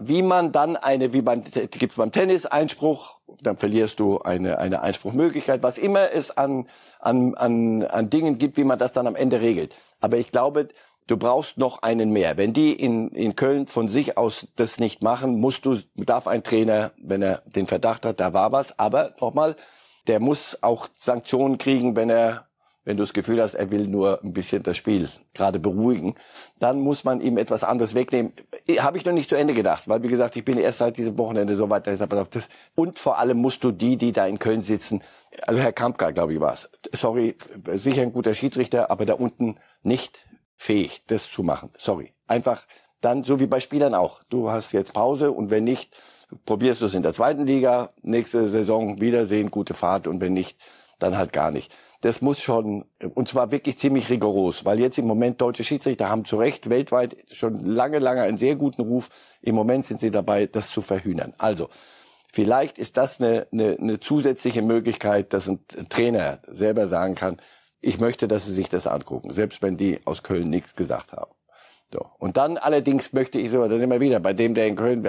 [0.00, 4.82] Wie man dann eine, wie man, gibt's beim Tennis Einspruch, dann verlierst du eine, eine
[4.82, 6.68] Einspruchmöglichkeit, was immer es an,
[7.00, 9.74] an, an, an Dingen gibt, wie man das dann am Ende regelt.
[10.00, 10.68] Aber ich glaube,
[11.08, 12.36] du brauchst noch einen mehr.
[12.36, 16.44] Wenn die in, in Köln von sich aus das nicht machen, musst du, darf ein
[16.44, 19.56] Trainer, wenn er den Verdacht hat, da war was, aber nochmal,
[20.06, 22.44] der muss auch Sanktionen kriegen, wenn er
[22.84, 26.14] wenn du das Gefühl hast, er will nur ein bisschen das Spiel gerade beruhigen,
[26.58, 28.32] dann muss man ihm etwas anderes wegnehmen.
[28.78, 31.18] Habe ich noch nicht zu Ende gedacht, weil wie gesagt, ich bin erst seit diesem
[31.18, 31.86] Wochenende so weit.
[31.86, 35.02] Das, und vor allem musst du die, die da in Köln sitzen,
[35.42, 36.70] also Herr Kampka, glaube ich, war es.
[36.98, 37.36] Sorry,
[37.74, 40.26] sicher ein guter Schiedsrichter, aber da unten nicht
[40.58, 41.70] fähig, das zu machen.
[41.78, 42.12] Sorry.
[42.26, 42.66] Einfach
[43.00, 44.22] dann, so wie bei Spielern auch.
[44.28, 45.96] Du hast jetzt Pause und wenn nicht,
[46.44, 50.58] probierst du es in der zweiten Liga, nächste Saison Wiedersehen, gute Fahrt und wenn nicht,
[50.98, 55.06] dann halt gar nicht das muss schon, und zwar wirklich ziemlich rigoros, weil jetzt im
[55.06, 59.10] Moment deutsche Schiedsrichter haben zu Recht weltweit schon lange, lange einen sehr guten Ruf.
[59.42, 61.34] Im Moment sind sie dabei, das zu verhühnern.
[61.38, 61.68] Also,
[62.32, 67.38] vielleicht ist das eine, eine, eine zusätzliche Möglichkeit, dass ein Trainer selber sagen kann,
[67.80, 71.32] ich möchte, dass sie sich das angucken, selbst wenn die aus Köln nichts gesagt haben.
[71.92, 72.04] So.
[72.18, 75.02] Und dann allerdings möchte ich so, dann immer wieder, bei dem, der in Köln,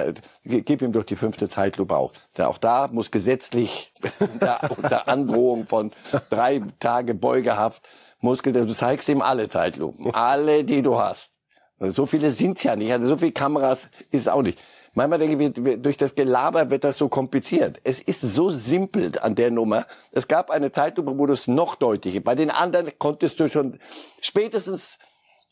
[0.44, 2.14] gib ihm doch die fünfte Zeitlupe auch.
[2.38, 5.92] Denn auch da muss gesetzlich unter, unter Androhung von
[6.30, 7.88] drei Tage Beugehaft,
[8.22, 10.14] muss, du zeigst ihm alle Zeitlupen.
[10.14, 11.34] Alle, die du hast.
[11.80, 12.92] Also so viele sind's ja nicht.
[12.92, 14.60] Also so viele Kameras ist auch nicht.
[14.94, 17.80] Manchmal denke ich, durch das Gelaber wird das so kompliziert.
[17.84, 19.86] Es ist so simpel an der Nummer.
[20.12, 22.22] Es gab eine Zeitlupe, wo du es noch deutlicher.
[22.22, 23.80] Bei den anderen konntest du schon
[24.20, 24.98] spätestens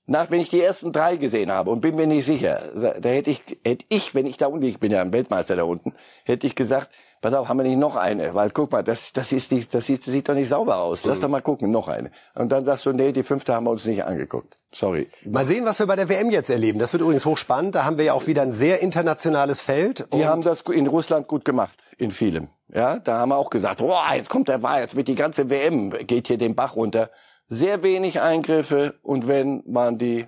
[0.07, 2.61] nach, wenn ich die ersten drei gesehen habe und bin mir nicht sicher,
[2.99, 5.63] da hätte ich, hätte ich, wenn ich da unten, ich bin ja ein Weltmeister da
[5.63, 6.89] unten, hätte ich gesagt,
[7.21, 8.33] pass auf, haben wir nicht noch eine?
[8.33, 11.05] Weil guck mal, das, das ist nicht, das sieht, das sieht doch nicht sauber aus.
[11.05, 11.21] Lass mhm.
[11.21, 12.11] doch mal gucken, noch eine.
[12.35, 14.57] Und dann sagst du, nee, die fünfte haben wir uns nicht angeguckt.
[14.71, 15.09] Sorry.
[15.25, 16.79] Mal sehen, was wir bei der WM jetzt erleben.
[16.79, 17.75] Das wird übrigens hochspannend.
[17.75, 20.07] Da haben wir ja auch wieder ein sehr internationales Feld.
[20.13, 22.49] Die haben das in Russland gut gemacht, in vielem.
[22.73, 25.49] Ja, da haben wir auch gesagt, boah, jetzt kommt der Wahr, jetzt wird die ganze
[25.49, 27.09] WM, geht hier den Bach runter.
[27.47, 30.27] Sehr wenig Eingriffe und wenn, waren die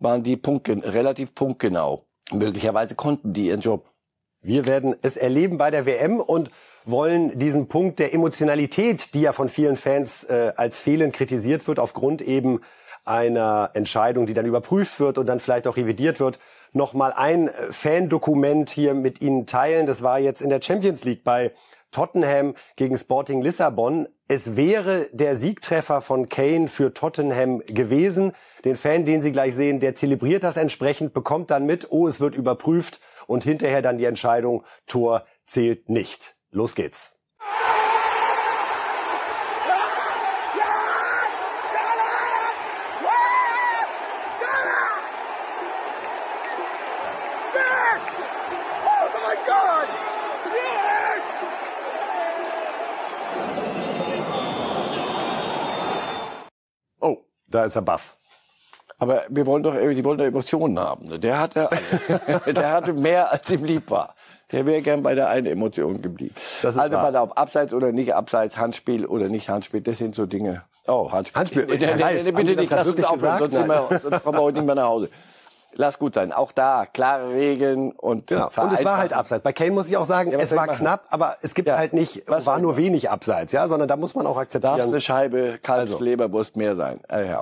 [0.00, 2.06] waren die Punkte, relativ punktgenau.
[2.32, 3.89] Möglicherweise konnten die ihren Job.
[4.42, 6.50] Wir werden es erleben bei der WM und
[6.86, 11.78] wollen diesen Punkt der Emotionalität, die ja von vielen Fans äh, als fehlend kritisiert wird,
[11.78, 12.60] aufgrund eben
[13.04, 16.38] einer Entscheidung, die dann überprüft wird und dann vielleicht auch revidiert wird,
[16.72, 19.86] nochmal ein äh, Fandokument hier mit Ihnen teilen.
[19.86, 21.52] Das war jetzt in der Champions League bei
[21.90, 24.08] Tottenham gegen Sporting Lissabon.
[24.26, 28.32] Es wäre der Siegtreffer von Kane für Tottenham gewesen.
[28.64, 32.20] Den Fan, den Sie gleich sehen, der zelebriert das entsprechend, bekommt dann mit, oh, es
[32.20, 36.34] wird überprüft und hinterher dann die Entscheidung, Tor zählt nicht.
[36.50, 37.16] Los geht's.
[57.52, 58.19] Da ist er baff.
[59.00, 61.08] Aber wir wollen doch, die wollen doch Emotionen haben.
[61.08, 61.18] Ne?
[61.18, 61.68] Der hatte,
[62.46, 64.14] der hatte mehr, als ihm lieb war.
[64.52, 66.34] Der wäre gern bei der einen Emotion geblieben.
[66.62, 70.14] Das ist also pass auf, abseits oder nicht abseits, Handspiel oder nicht Handspiel, das sind
[70.14, 70.64] so Dinge.
[70.86, 71.38] Oh, Handspiel.
[71.40, 71.78] Handspiel.
[71.78, 74.74] Herr Reif, bitte nicht, lass uns aufhören, sonst, wir, sonst kommen wir heute nicht mehr
[74.74, 75.08] nach Hause.
[75.74, 76.32] Lass gut sein.
[76.32, 78.50] Auch da klare Regeln und genau.
[78.56, 79.44] Und es war halt abseits.
[79.44, 81.78] Bei Kane muss ich auch sagen, ja, es war knapp, aber es gibt ja.
[81.78, 84.78] halt nicht, war nur wenig abseits, ja, sondern da muss man auch akzeptieren.
[84.78, 86.02] Darf eine Scheibe kalte also.
[86.02, 87.00] Leberwurst mehr sein.
[87.08, 87.36] Äh,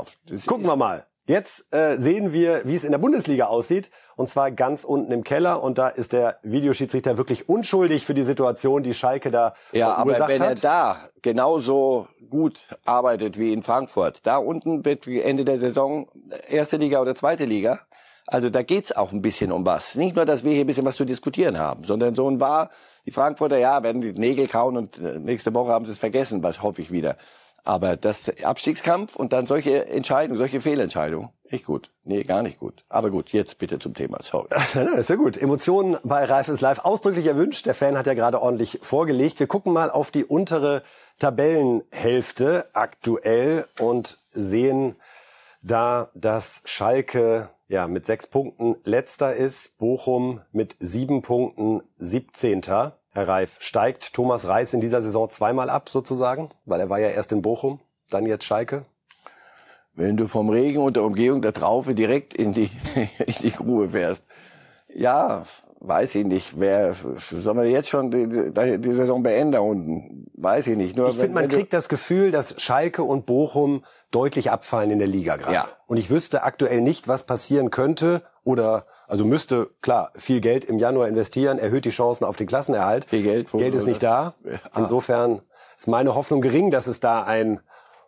[0.47, 1.08] Gucken wir mal.
[1.29, 5.25] Jetzt äh, sehen wir, wie es in der Bundesliga aussieht, und zwar ganz unten im
[5.25, 5.63] Keller.
[5.63, 10.13] Und da ist der Videoschiedsrichter wirklich unschuldig für die Situation, die Schalke da ja, aber
[10.27, 10.49] wenn hat.
[10.49, 16.09] er da genauso gut arbeitet wie in Frankfurt, da unten wird Ende der Saison
[16.49, 17.81] erste Liga oder zweite Liga,
[18.27, 19.97] also da geht's auch ein bisschen um was.
[19.97, 22.71] Nicht nur, dass wir hier ein bisschen was zu diskutieren haben, sondern so ein war,
[23.05, 26.43] die Frankfurter, ja, werden die Nägel kauen und äh, nächste Woche haben sie es vergessen,
[26.43, 27.17] was hoffe ich wieder.
[27.65, 31.91] Aber das Abstiegskampf und dann solche Entscheidungen, solche Fehlentscheidungen, nicht gut.
[32.05, 32.85] Nee, gar nicht gut.
[32.89, 34.19] Aber gut, jetzt bitte zum Thema.
[34.23, 34.49] Sorry.
[35.09, 35.39] Ja gut.
[35.39, 37.67] Emotionen bei Reif ist live ausdrücklich erwünscht.
[37.67, 39.41] Der Fan hat ja gerade ordentlich vorgelegt.
[39.41, 40.83] Wir gucken mal auf die untere
[41.19, 44.97] Tabellenhälfte aktuell und sehen
[45.63, 52.99] da, dass Schalke ja, mit sechs Punkten letzter ist, Bochum mit sieben Punkten siebzehnter.
[53.11, 56.51] Herr Reif, steigt Thomas Reis in dieser Saison zweimal ab sozusagen?
[56.65, 58.85] Weil er war ja erst in Bochum, dann jetzt Schalke.
[59.95, 63.91] Wenn du vom Regen und der Umgehung der Traufe direkt in die, in die Grube
[63.91, 64.23] fährst.
[64.95, 65.43] Ja,
[65.81, 66.61] weiß ich nicht.
[66.61, 70.31] Wer sollen wir jetzt schon die, die Saison beenden unten?
[70.35, 70.97] Weiß ich nicht.
[70.97, 75.09] Nur ich finde, man kriegt das Gefühl, dass Schalke und Bochum deutlich abfallen in der
[75.09, 75.55] Liga gerade.
[75.55, 75.69] Ja.
[75.87, 80.79] Und ich wüsste aktuell nicht, was passieren könnte oder also müsste klar viel Geld im
[80.79, 83.07] Januar investieren, erhöht die Chancen auf den Klassenerhalt.
[83.07, 83.51] Viel Geld.
[83.51, 84.35] Geld ist nicht da.
[84.77, 85.41] Insofern
[85.77, 87.61] ist meine Hoffnung gering, dass es da ein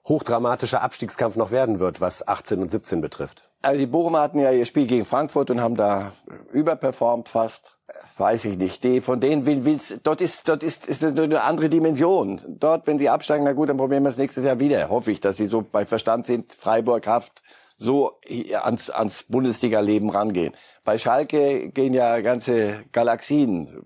[0.07, 3.49] hochdramatischer Abstiegskampf noch werden wird, was 18 und 17 betrifft.
[3.63, 6.13] Also die Bochumer hatten ja ihr Spiel gegen Frankfurt und haben da
[6.53, 7.77] überperformt fast.
[8.17, 8.85] weiß ich nicht.
[8.85, 12.41] Die, von denen will, will's, dort ist, dort ist, ist es eine andere Dimension.
[12.47, 14.89] Dort, wenn sie absteigen, na gut, dann probieren wir es nächstes Jahr wieder.
[14.89, 17.43] Hoffe ich, dass sie so bei Verstand sind, Freiburg, Haft,
[17.81, 18.21] so
[18.63, 20.55] ans, ans Bundesliga-Leben rangehen.
[20.85, 23.83] Bei Schalke gehen ja ganze Galaxien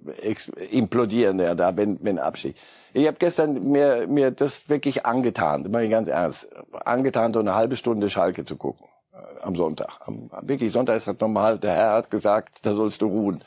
[0.71, 2.57] implodieren ja da, wenn, wenn Abstieg.
[2.93, 6.49] Ich habe gestern mir, mir das wirklich angetan, meine ganz ernst,
[6.85, 10.01] angetan, so eine halbe Stunde Schalke zu gucken äh, am Sonntag.
[10.07, 13.45] Am, wirklich, Sonntag ist das normal, der Herr hat gesagt, da sollst du ruhen.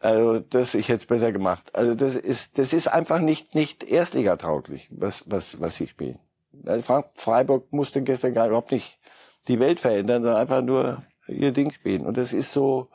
[0.00, 1.74] Also das ich jetzt besser gemacht.
[1.74, 6.18] Also das ist das ist einfach nicht nicht Erstligatauglich, was was was sie spielen.
[7.14, 8.98] Freiburg musste gestern gar überhaupt nicht
[9.48, 12.06] die Welt verändern, sondern einfach nur ihr Ding spielen.
[12.06, 12.88] Und das ist so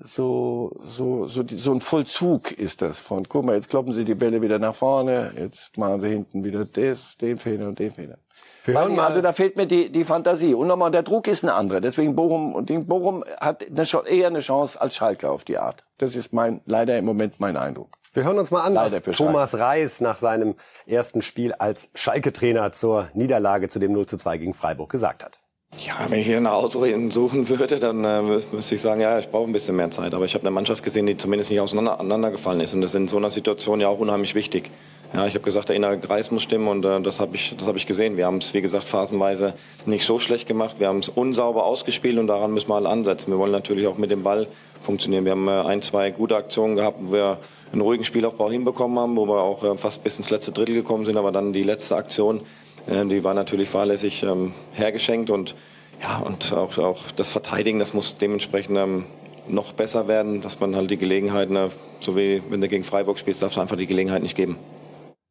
[0.00, 4.16] so so so so ein Vollzug ist das von guck mal jetzt kloppen sie die
[4.16, 8.18] Bälle wieder nach vorne, jetzt machen sie hinten wieder das, den Fehler und den Fehler.
[8.66, 8.98] Mal.
[9.00, 10.54] Also da fehlt mir die, die Fantasie.
[10.54, 11.82] Und nochmal, der Druck ist ein anderer.
[11.82, 15.84] Deswegen Bochum, und Bochum hat eine, eher eine Chance als Schalke auf die Art.
[15.98, 17.90] Das ist mein, leider im Moment mein Eindruck.
[18.14, 20.54] Wir hören uns mal an, was Thomas Reis nach seinem
[20.86, 25.40] ersten Spiel als Schalke-Trainer zur Niederlage zu dem 0 zu 2 gegen Freiburg gesagt hat.
[25.80, 29.28] Ja, wenn ich hier eine Ausreden suchen würde, dann äh, müsste ich sagen, ja, ich
[29.28, 30.14] brauche ein bisschen mehr Zeit.
[30.14, 32.74] Aber ich habe eine Mannschaft gesehen, die zumindest nicht auseinandergefallen ist.
[32.74, 34.70] Und das ist in so einer Situation ja auch unheimlich wichtig.
[35.12, 37.68] Ja, ich habe gesagt, der innere Kreis muss stimmen und äh, das habe ich, das
[37.68, 38.16] hab ich gesehen.
[38.16, 39.54] Wir haben es, wie gesagt, phasenweise
[39.86, 40.76] nicht so schlecht gemacht.
[40.78, 43.30] Wir haben es unsauber ausgespielt und daran müssen wir alle ansetzen.
[43.30, 44.48] Wir wollen natürlich auch mit dem Ball
[44.82, 45.24] funktionieren.
[45.24, 47.38] Wir haben äh, ein, zwei gute Aktionen gehabt, wo wir
[47.72, 51.04] einen ruhigen Spielaufbau hinbekommen haben, wo wir auch äh, fast bis ins letzte Drittel gekommen
[51.04, 51.16] sind.
[51.16, 52.40] Aber dann die letzte Aktion,
[52.86, 55.54] die war natürlich fahrlässig ähm, hergeschenkt und
[56.02, 59.06] ja, und auch, auch das Verteidigen, das muss dementsprechend ähm,
[59.48, 61.70] noch besser werden, dass man halt die Gelegenheiten, äh,
[62.00, 64.58] so wie wenn du gegen Freiburg spielst, darfst du einfach die Gelegenheit nicht geben.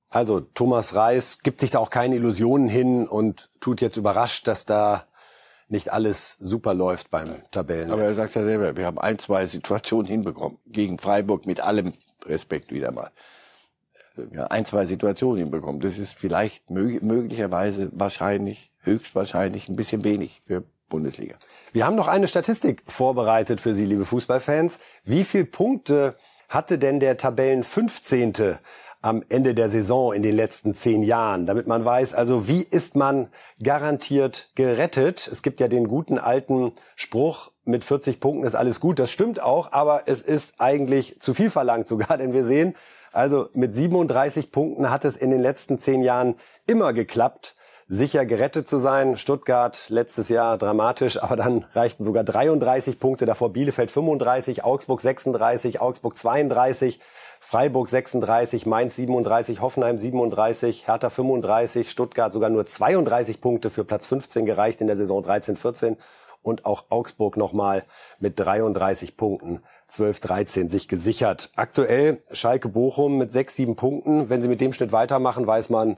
[0.09, 4.65] Also Thomas Reis gibt sich da auch keine Illusionen hin und tut jetzt überrascht, dass
[4.65, 5.05] da
[5.69, 7.89] nicht alles super läuft beim Tabellen.
[7.89, 10.59] Aber er sagt ja selber, wir haben ein, zwei Situationen hinbekommen.
[10.67, 11.93] Gegen Freiburg mit allem
[12.25, 13.09] Respekt wieder mal.
[14.15, 15.82] Haben ein, zwei Situationen hinbekommen.
[15.82, 21.36] Das ist vielleicht mög möglicherweise wahrscheinlich, höchstwahrscheinlich ein bisschen wenig für Bundesliga.
[21.71, 24.80] Wir haben noch eine Statistik vorbereitet für Sie, liebe Fußballfans.
[25.04, 26.15] Wie viel Punkte
[26.49, 28.60] hatte denn der Tabellen 15
[29.02, 32.95] am Ende der Saison in den letzten zehn Jahren, damit man weiß, also wie ist
[32.95, 33.28] man
[33.62, 35.28] garantiert gerettet.
[35.30, 38.99] Es gibt ja den guten alten Spruch, mit 40 Punkten ist alles gut.
[38.99, 42.76] Das stimmt auch, aber es ist eigentlich zu viel verlangt sogar, denn wir sehen,
[43.13, 47.56] also mit 37 Punkten hat es in den letzten zehn Jahren immer geklappt,
[47.88, 49.17] sicher gerettet zu sein.
[49.17, 55.80] Stuttgart letztes Jahr dramatisch, aber dann reichten sogar 33 Punkte, davor Bielefeld 35, Augsburg 36,
[55.80, 56.99] Augsburg 32.
[57.39, 64.08] Freiburg 36, Mainz 37, Hoffenheim 37, Hertha 35, Stuttgart sogar nur 32 Punkte für Platz
[64.08, 65.97] 15 gereicht in der Saison 13-14
[66.41, 67.84] und auch Augsburg nochmal
[68.19, 69.62] mit 33 Punkten
[69.93, 71.51] 12-13 sich gesichert.
[71.56, 74.29] Aktuell Schalke Bochum mit 6, 7 Punkten.
[74.29, 75.97] Wenn sie mit dem Schnitt weitermachen, weiß man.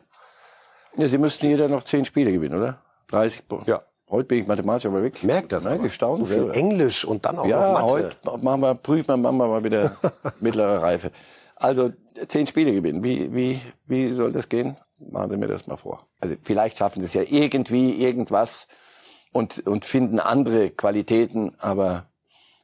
[0.98, 2.82] Ja, sie müssten jeder noch 10 Spiele gewinnen, oder?
[3.08, 3.72] 30 Punkte.
[3.72, 3.84] Ja.
[4.10, 5.24] Heute bin ich mathematisch aber wirklich.
[5.24, 5.80] Merkt das, ne?
[5.80, 6.20] Gestaunt.
[6.20, 6.56] So viel selber.
[6.56, 8.16] Englisch und dann auch ja, noch Mathe.
[8.26, 9.98] heute machen wir, prüfen wir, machen wir mal wieder
[10.42, 11.12] mittlere Reife.
[11.56, 11.92] Also
[12.28, 13.04] zehn Spiele gewinnen.
[13.04, 14.78] Wie, wie, wie soll das gehen?
[15.00, 16.08] Machen Sie mir das mal vor.
[16.20, 18.68] Also vielleicht schaffen Sie es ja irgendwie, irgendwas
[19.32, 22.06] und, und finden andere Qualitäten, aber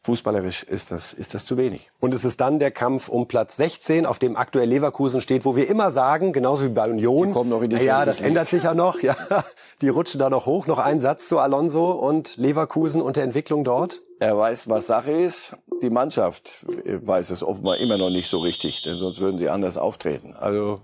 [0.04, 1.92] Fußballerisch ist das, ist das zu wenig.
[2.00, 5.56] Und es ist dann der Kampf um Platz 16, auf dem aktuell Leverkusen steht, wo
[5.56, 8.50] wir immer sagen, genauso wie bei Union, die kommen noch in die ja, das ändert
[8.50, 9.16] sich ja noch, ja,
[9.84, 10.66] die rutschen da noch hoch.
[10.66, 14.02] Noch ein Satz zu Alonso und Leverkusen und der Entwicklung dort.
[14.20, 15.56] Er weiß, was Sache ist.
[15.84, 19.78] Die Mannschaft weiß es offenbar immer noch nicht so richtig, denn sonst würden sie anders
[19.78, 20.36] auftreten.
[20.40, 20.82] Also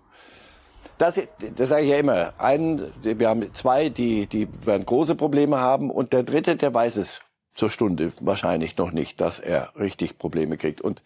[0.97, 1.19] das,
[1.56, 2.34] das sage ich ja immer.
[2.39, 6.97] Ein, wir haben zwei, die, die werden große Probleme haben, und der dritte, der weiß
[6.97, 7.21] es
[7.57, 10.79] zur Stunde wahrscheinlich noch nicht, dass er richtig Probleme kriegt.
[10.79, 11.01] Und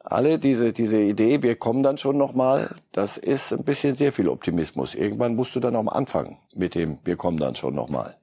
[0.00, 4.28] alle diese, diese Idee, wir kommen dann schon nochmal, das ist ein bisschen sehr viel
[4.28, 4.94] Optimismus.
[4.94, 8.16] Irgendwann musst du dann auch mal anfangen mit dem, wir kommen dann schon nochmal.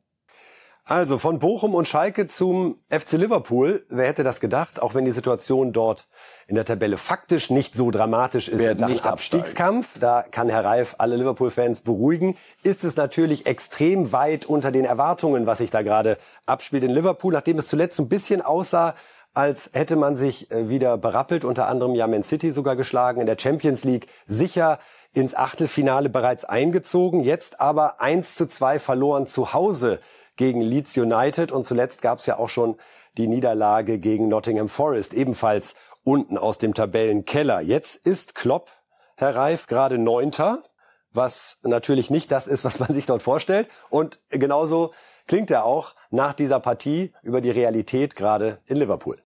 [0.84, 3.86] Also von Bochum und Schalke zum FC Liverpool.
[3.90, 4.80] Wer hätte das gedacht?
[4.80, 6.08] Auch wenn die Situation dort
[6.48, 9.88] in der Tabelle faktisch nicht so dramatisch ist Werden nicht Abstiegskampf.
[10.00, 12.38] Da kann Herr Reif alle Liverpool-Fans beruhigen.
[12.62, 17.34] Ist es natürlich extrem weit unter den Erwartungen, was sich da gerade abspielt in Liverpool,
[17.34, 18.94] nachdem es zuletzt ein bisschen aussah,
[19.34, 23.28] als hätte man sich äh, wieder berappelt, unter anderem ja Man City sogar geschlagen, in
[23.28, 24.80] der Champions League sicher
[25.14, 30.00] ins Achtelfinale bereits eingezogen, jetzt aber 1 zu 2 verloren zu Hause
[30.36, 32.78] gegen Leeds United und zuletzt gab es ja auch schon
[33.18, 37.60] die Niederlage gegen Nottingham Forest, ebenfalls unten aus dem Tabellenkeller.
[37.60, 38.72] Jetzt ist Klopp,
[39.18, 40.64] Herr Reif, gerade Neunter,
[41.12, 43.68] was natürlich nicht das ist, was man sich dort vorstellt.
[43.90, 44.94] Und genauso
[45.28, 49.18] klingt er auch nach dieser Partie über die Realität gerade in Liverpool.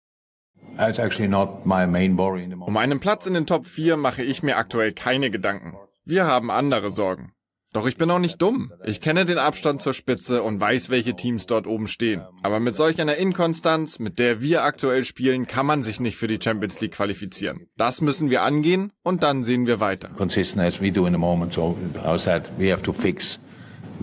[2.67, 5.77] Um einen Platz in den Top 4 mache ich mir aktuell keine Gedanken.
[6.05, 7.33] Wir haben andere Sorgen.
[7.71, 8.71] Doch ich bin auch nicht dumm.
[8.83, 12.25] Ich kenne den Abstand zur Spitze und weiß, welche Teams dort oben stehen.
[12.41, 16.27] Aber mit solch einer Inkonstanz, mit der wir aktuell spielen, kann man sich nicht für
[16.27, 17.67] die Champions League qualifizieren.
[17.77, 20.09] Das müssen wir angehen und dann sehen wir weiter.
[20.17, 23.39] Consistent as we do in the moment, so outside we have to fix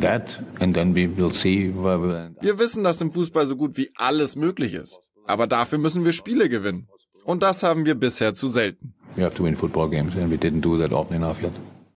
[0.01, 3.91] that and then we will see where Wir wissen, dass im Fußball so gut wie
[3.97, 5.01] alles möglich ist.
[5.27, 6.87] Aber dafür müssen wir Spiele gewinnen.
[7.25, 8.95] Und das haben wir bisher zu selten.
[9.17, 11.51] We have to win football games and we didn't do that often enough yet.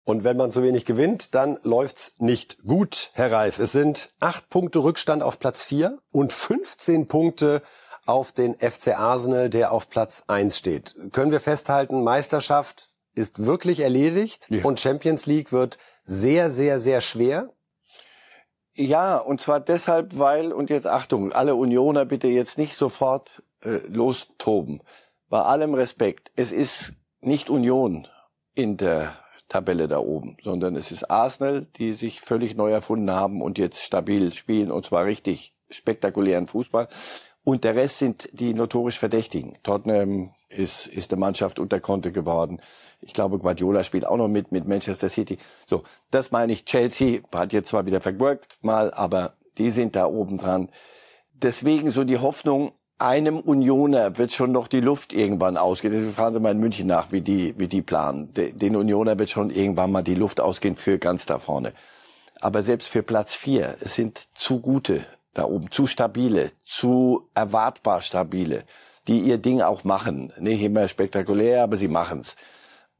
[0.09, 3.59] Und wenn man zu wenig gewinnt, dann läuft's nicht gut, Herr Reif.
[3.59, 7.61] Es sind acht Punkte Rückstand auf Platz vier und 15 Punkte
[8.07, 10.95] auf den FC Arsenal, der auf Platz eins steht.
[11.11, 14.65] Können wir festhalten, Meisterschaft ist wirklich erledigt ja.
[14.65, 17.51] und Champions League wird sehr, sehr, sehr schwer.
[18.73, 23.77] Ja, und zwar deshalb, weil, und jetzt Achtung, alle Unioner bitte jetzt nicht sofort äh,
[23.85, 24.81] lostoben.
[25.29, 28.07] Bei allem Respekt, es ist nicht Union
[28.55, 29.15] in der
[29.49, 33.81] Tabelle da oben, sondern es ist Arsenal, die sich völlig neu erfunden haben und jetzt
[33.81, 36.87] stabil spielen und zwar richtig spektakulären Fußball.
[37.43, 39.57] Und der Rest sind die notorisch Verdächtigen.
[39.63, 42.61] Tottenham ist, ist eine Mannschaft unter Konte geworden.
[43.01, 45.37] Ich glaube, Guardiola spielt auch noch mit, mit Manchester City.
[45.65, 46.65] So, das meine ich.
[46.65, 50.69] Chelsea hat jetzt zwar wieder vergurkt mal, aber die sind da oben dran.
[51.33, 55.93] Deswegen so die Hoffnung, einem Unioner wird schon noch die Luft irgendwann ausgehen.
[55.93, 58.33] Deswegen fragen Sie mal in München nach, wie die, wie die planen.
[58.33, 61.73] Den Unioner wird schon irgendwann mal die Luft ausgehen für ganz da vorne.
[62.41, 68.01] Aber selbst für Platz vier, es sind zu gute da oben, zu stabile, zu erwartbar
[68.01, 68.65] stabile,
[69.07, 70.33] die ihr Ding auch machen.
[70.39, 72.35] Nicht immer spektakulär, aber sie machen's.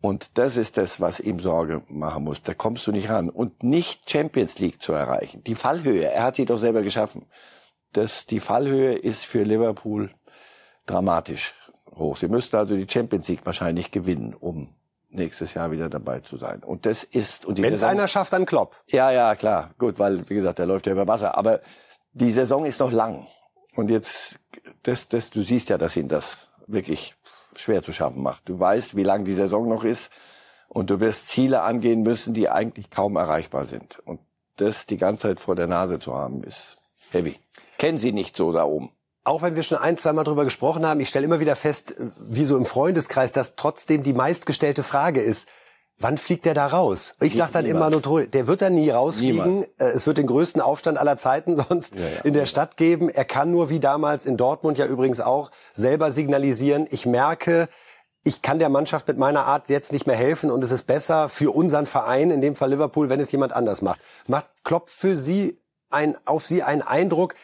[0.02, 2.42] Und das ist das, was ihm Sorge machen muss.
[2.42, 3.30] Da kommst du nicht ran.
[3.30, 5.44] Und nicht Champions League zu erreichen.
[5.44, 7.26] Die Fallhöhe, er hat sie doch selber geschaffen
[7.93, 10.12] dass die Fallhöhe ist für Liverpool
[10.86, 11.54] dramatisch
[11.95, 12.17] hoch.
[12.17, 14.73] Sie müssten also die Champions League wahrscheinlich gewinnen, um
[15.10, 16.63] nächstes Jahr wieder dabei zu sein.
[16.63, 18.75] Und das ist und wenn es einer schafft, dann Klopp.
[18.88, 21.38] Ja, ja, klar, gut, weil wie gesagt, der läuft ja über Wasser.
[21.38, 21.62] Aber
[22.13, 23.28] die Saison ist noch lang
[23.75, 24.39] und jetzt
[24.84, 27.15] das, das, du siehst ja, dass ihn das wirklich
[27.56, 28.47] schwer zu schaffen macht.
[28.47, 30.10] Du weißt, wie lang die Saison noch ist
[30.67, 33.99] und du wirst Ziele angehen müssen, die eigentlich kaum erreichbar sind.
[33.99, 34.19] Und
[34.58, 36.78] das die ganze Zeit vor der Nase zu haben, ist
[37.12, 37.38] heavy
[37.80, 38.92] kennen sie nicht so da oben.
[39.24, 42.46] Auch wenn wir schon ein, zweimal drüber gesprochen haben, ich stelle immer wieder fest, wie
[42.46, 45.50] so im Freundeskreis, dass trotzdem die meistgestellte Frage ist,
[46.00, 47.15] wann fliegt der da raus?
[47.22, 47.94] Ich sage dann Niemand.
[47.94, 49.46] immer nur, der wird da nie rausfliegen.
[49.46, 49.70] Niemand.
[49.80, 52.22] Äh, es wird den größten Aufstand aller Zeiten sonst ja, ja.
[52.24, 53.10] in der Stadt geben.
[53.10, 57.68] Er kann nur wie damals in Dortmund ja übrigens auch selber signalisieren, ich merke,
[58.24, 61.30] ich kann der Mannschaft mit meiner Art jetzt nicht mehr helfen und es ist besser
[61.30, 64.00] für unseren Verein, in dem Fall Liverpool, wenn es jemand anders macht.
[64.28, 67.36] Macht Klopp für Sie ein, auf Sie einen Eindruck,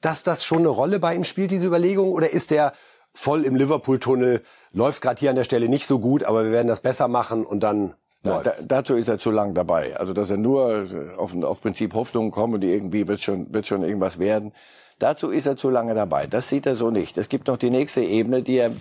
[0.00, 2.12] dass das schon eine Rolle bei ihm spielt, diese Überlegung?
[2.12, 2.72] Oder ist der
[3.12, 6.68] voll im Liverpool-Tunnel, läuft gerade hier an der Stelle nicht so gut, aber wir werden
[6.68, 9.96] das besser machen und dann ja, da, dazu ist er zu lang dabei.
[9.96, 13.82] Also dass er nur auf, auf Prinzip Hoffnungen kommt und irgendwie wird schon, wird schon
[13.82, 14.52] irgendwas werden.
[14.98, 16.26] Dazu ist er zu lange dabei.
[16.26, 17.16] Das sieht er so nicht.
[17.16, 18.72] Es gibt noch die nächste Ebene, die er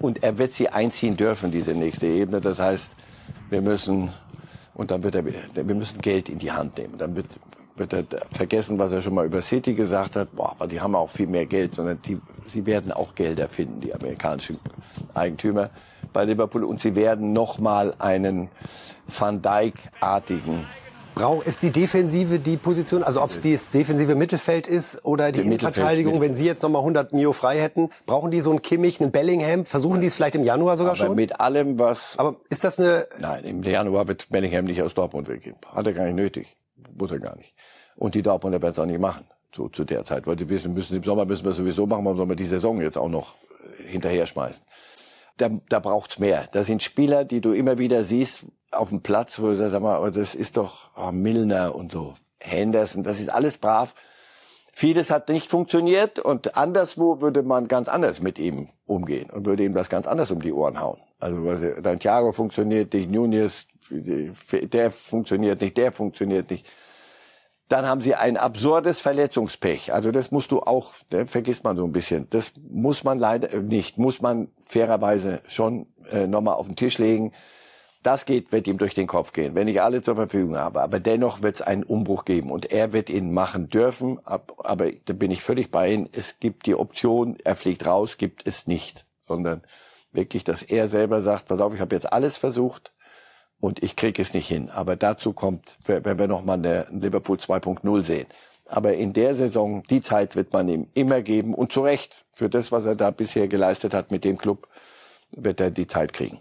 [0.00, 2.40] und er wird sie einziehen dürfen, diese nächste Ebene.
[2.40, 2.96] Das heißt,
[3.50, 4.12] wir müssen
[4.74, 6.98] und dann wird er, wir müssen Geld in die Hand nehmen.
[6.98, 7.28] Dann wird
[7.76, 10.34] wird er vergessen, was er schon mal über City gesagt hat.
[10.34, 13.80] Boah, aber die haben auch viel mehr Geld, sondern die, sie werden auch Gelder finden,
[13.80, 14.58] die amerikanischen
[15.14, 15.70] Eigentümer
[16.12, 16.64] bei Liverpool.
[16.64, 18.48] Und sie werden nochmal einen
[19.06, 20.66] Van Dijk-artigen
[21.16, 25.40] Braucht es die Defensive die Position, also ob es das defensive Mittelfeld ist oder die,
[25.40, 29.00] die Innenverteidigung, wenn Sie jetzt nochmal 100 Mio frei hätten, brauchen die so einen Kimmich,
[29.00, 29.64] einen Bellingham?
[29.64, 31.16] Versuchen die es vielleicht im Januar sogar Aber schon?
[31.16, 32.18] mit allem, was...
[32.18, 33.06] Aber ist das eine...
[33.18, 35.56] Nein, im Januar wird Bellingham nicht aus Dortmund weggehen.
[35.74, 36.54] Hat er gar nicht nötig
[36.98, 37.54] muss er gar nicht.
[37.96, 40.74] Und die Dortmunder werden es auch nicht machen, so zu der Zeit, weil sie wissen
[40.74, 43.34] müssen, im Sommer müssen wir sowieso machen, warum sollen wir die Saison jetzt auch noch
[43.78, 44.62] äh, hinterher schmeißen.
[45.38, 46.48] Da, da braucht's mehr.
[46.52, 49.82] Da sind Spieler, die du immer wieder siehst auf dem Platz, wo du sagst, sag
[49.82, 53.94] mal, oh, das ist doch oh, Milner und so, Henderson, das ist alles brav.
[54.72, 59.64] Vieles hat nicht funktioniert und anderswo würde man ganz anders mit ihm umgehen und würde
[59.64, 60.98] ihm das ganz anders um die Ohren hauen.
[61.18, 66.68] Also dein Thiago funktioniert nicht, Nunez, der funktioniert nicht, der funktioniert nicht.
[67.68, 69.92] Dann haben sie ein absurdes Verletzungspech.
[69.92, 72.28] Also das musst du auch, ne, vergisst man so ein bisschen.
[72.30, 76.98] Das muss man leider äh, nicht, muss man fairerweise schon äh, nochmal auf den Tisch
[76.98, 77.32] legen.
[78.04, 80.80] Das geht, wird ihm durch den Kopf gehen, wenn ich alle zur Verfügung habe.
[80.80, 84.20] Aber dennoch wird es einen Umbruch geben und er wird ihn machen dürfen.
[84.24, 86.08] Aber da bin ich völlig bei Ihnen.
[86.12, 89.62] Es gibt die Option, er fliegt raus, gibt es nicht, sondern
[90.12, 92.92] wirklich, dass er selber sagt, pass auf, ich habe jetzt alles versucht
[93.60, 94.70] und ich kriege es nicht hin.
[94.70, 98.26] Aber dazu kommt, wenn wir nochmal eine Liverpool 2.0 sehen,
[98.68, 102.50] Aber in der Saison, die Zeit wird man ihm immer geben und zu Recht für
[102.50, 104.68] das, was er da bisher geleistet hat mit dem Club,
[105.30, 106.40] wird er die Zeit kriegen.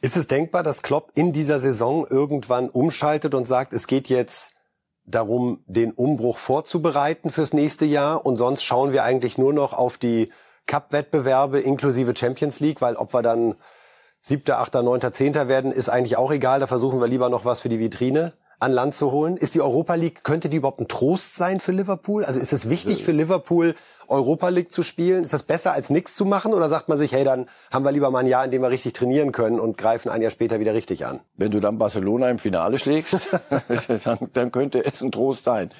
[0.00, 4.52] Ist es denkbar, dass Klopp in dieser Saison irgendwann umschaltet und sagt, es geht jetzt
[5.04, 9.98] darum, den Umbruch vorzubereiten fürs nächste Jahr und sonst schauen wir eigentlich nur noch auf
[9.98, 10.32] die
[10.66, 13.54] Cup-Wettbewerbe inklusive Champions League, weil ob wir dann
[14.26, 16.58] siebter, achter, neunter, zehnter werden, ist eigentlich auch egal.
[16.58, 19.36] Da versuchen wir lieber noch was für die Vitrine an Land zu holen.
[19.36, 22.24] Ist die Europa League, könnte die überhaupt ein Trost sein für Liverpool?
[22.24, 23.76] Also ist es wichtig für Liverpool,
[24.08, 25.22] Europa League zu spielen?
[25.22, 26.54] Ist das besser als nichts zu machen?
[26.54, 28.70] Oder sagt man sich, hey, dann haben wir lieber mal ein Jahr, in dem wir
[28.70, 31.20] richtig trainieren können und greifen ein Jahr später wieder richtig an?
[31.36, 33.30] Wenn du dann Barcelona im Finale schlägst,
[34.04, 35.70] dann, dann könnte es ein Trost sein.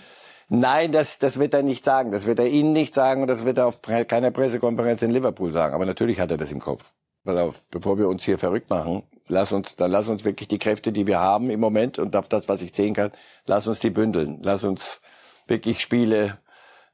[0.48, 2.12] Nein, das, das wird er nicht sagen.
[2.12, 5.52] Das wird er Ihnen nicht sagen und das wird er auf keiner Pressekonferenz in Liverpool
[5.52, 5.74] sagen.
[5.74, 6.84] Aber natürlich hat er das im Kopf.
[7.26, 10.60] Pass auf, bevor wir uns hier verrückt machen, lass uns, dann lass uns wirklich die
[10.60, 13.10] Kräfte, die wir haben im Moment und auf das, was ich sehen kann,
[13.46, 14.38] lass uns die bündeln.
[14.44, 15.00] Lass uns
[15.48, 16.38] wirklich Spiele,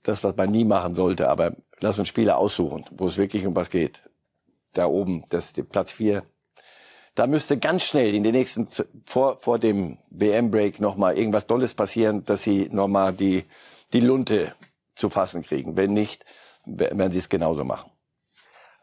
[0.03, 3.55] das, was man nie machen sollte, aber lass uns Spiele aussuchen, wo es wirklich um
[3.55, 4.01] was geht.
[4.72, 6.22] Da oben, das, die Platz vier.
[7.14, 8.66] Da müsste ganz schnell in den nächsten,
[9.05, 13.45] vor, vor dem WM-Break nochmal irgendwas Tolles passieren, dass sie nochmal die,
[13.93, 14.55] die Lunte
[14.95, 15.76] zu fassen kriegen.
[15.76, 16.24] Wenn nicht,
[16.64, 17.91] werden sie es genauso machen.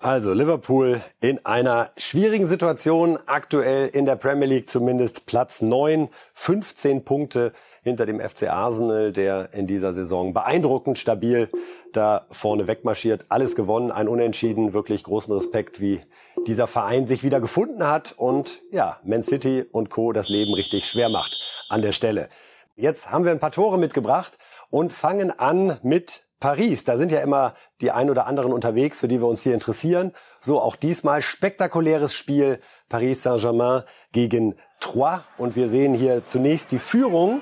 [0.01, 7.03] Also Liverpool in einer schwierigen Situation, aktuell in der Premier League zumindest Platz 9, 15
[7.03, 7.51] Punkte
[7.83, 11.49] hinter dem FC Arsenal, der in dieser Saison beeindruckend stabil
[11.91, 13.25] da vorne wegmarschiert.
[13.27, 15.99] Alles gewonnen, ein Unentschieden, wirklich großen Respekt, wie
[16.47, 20.13] dieser Verein sich wieder gefunden hat und ja, Man City und Co.
[20.13, 21.37] das Leben richtig schwer macht
[21.67, 22.29] an der Stelle.
[22.77, 24.37] Jetzt haben wir ein paar Tore mitgebracht
[24.69, 29.07] und fangen an mit Paris, da sind ja immer die ein oder anderen unterwegs, für
[29.07, 30.13] die wir uns hier interessieren.
[30.39, 32.59] So auch diesmal spektakuläres Spiel
[32.89, 35.21] Paris Saint-Germain gegen Troyes.
[35.37, 37.41] Und wir sehen hier zunächst die Führung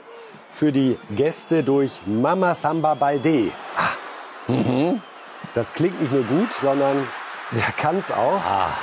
[0.50, 3.52] für die Gäste durch Mama Samba Balde.
[3.76, 4.52] Ah.
[4.52, 5.02] Mhm.
[5.54, 7.08] Das klingt nicht nur gut, sondern
[7.52, 8.42] der kann es auch.
[8.44, 8.78] Ah.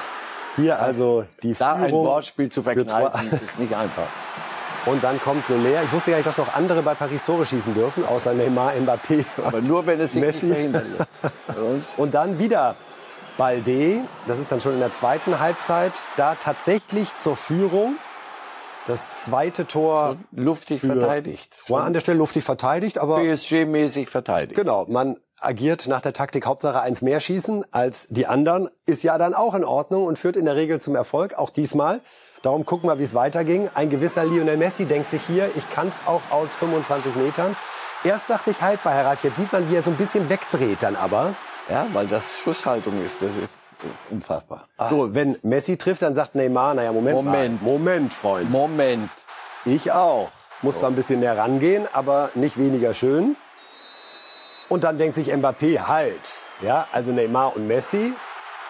[0.56, 1.80] Hier also die da Führung.
[1.80, 4.06] Da ein Wortspiel zu verkneifen, ist nicht einfach.
[4.86, 5.82] Und dann kommt so leer.
[5.82, 9.24] Ich wusste gar nicht, dass noch andere bei Paris Tore schießen dürfen, außer Neymar, Mbappé.
[9.42, 10.46] Aber nur, wenn es sich Messi.
[10.46, 10.84] nicht verhindert
[11.96, 12.76] Und dann wieder
[13.36, 14.02] Balde.
[14.26, 15.92] Das ist dann schon in der zweiten Halbzeit.
[16.16, 17.96] Da tatsächlich zur Führung.
[18.86, 20.16] Das zweite Tor.
[20.34, 21.56] Schon luftig verteidigt.
[21.68, 23.18] War an der Stelle luftig verteidigt, aber.
[23.18, 24.54] PSG-mäßig verteidigt.
[24.54, 24.84] Genau.
[24.88, 28.68] Man agiert nach der Taktik Hauptsache eins mehr schießen als die anderen.
[28.86, 31.34] Ist ja dann auch in Ordnung und führt in der Regel zum Erfolg.
[31.34, 32.00] Auch diesmal.
[32.44, 33.70] Darum gucken wir, wie es weiterging.
[33.72, 37.56] Ein gewisser Lionel Messi denkt sich hier, ich kann es auch aus 25 Metern.
[38.04, 39.24] Erst dachte ich haltbar, Herr Reif.
[39.24, 41.34] Jetzt sieht man, wie er so ein bisschen wegdreht dann aber.
[41.70, 43.22] Ja, weil das Schusshaltung ist.
[43.22, 44.68] Das ist, unfassbar.
[44.76, 44.90] Ach.
[44.90, 47.62] So, wenn Messi trifft, dann sagt Neymar, naja, Moment Moment.
[47.62, 47.70] Mal.
[47.70, 48.50] Moment, Freund.
[48.50, 49.10] Moment.
[49.64, 50.28] Ich auch.
[50.60, 50.80] Muss so.
[50.80, 53.36] zwar ein bisschen näher rangehen, aber nicht weniger schön.
[54.68, 56.36] Und dann denkt sich Mbappé, halt.
[56.60, 58.12] Ja, also Neymar und Messi.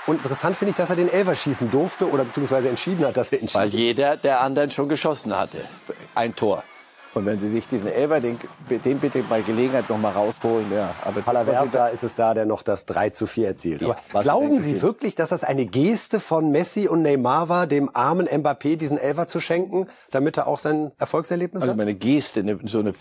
[0.07, 3.33] Und interessant finde ich, dass er den Elfer schießen durfte oder beziehungsweise entschieden hat, dass
[3.33, 5.63] er entschieden Weil jeder der anderen schon geschossen hatte.
[6.15, 6.63] Ein Tor.
[7.15, 8.39] Und wenn Sie sich diesen Elber, den,
[8.69, 10.95] den bitte bei Gelegenheit noch mal rausholen, ja.
[11.05, 13.83] Aber Palaversa ist es da, der noch das 3 zu 4 erzielt.
[13.83, 18.27] Ja, glauben Sie wirklich, dass das eine Geste von Messi und Neymar war, dem armen
[18.27, 21.79] Mbappé diesen Elfer zu schenken, damit er auch sein Erfolgserlebnis also hat?
[21.79, 22.95] Also meine Geste, eine, so eine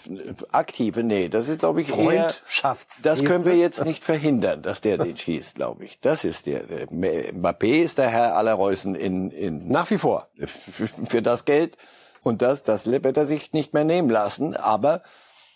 [0.51, 4.97] aktive, nee, das ist glaube ich Freundschafts Das können wir jetzt nicht verhindern, dass der
[4.97, 5.99] den schießt, glaube ich.
[6.01, 10.27] Das ist der, der Mbappé ist der Herr aller Reusen in, in nach wie vor
[10.37, 11.77] für das Geld
[12.23, 14.55] und das, das wird er sich nicht mehr nehmen lassen.
[14.55, 15.03] Aber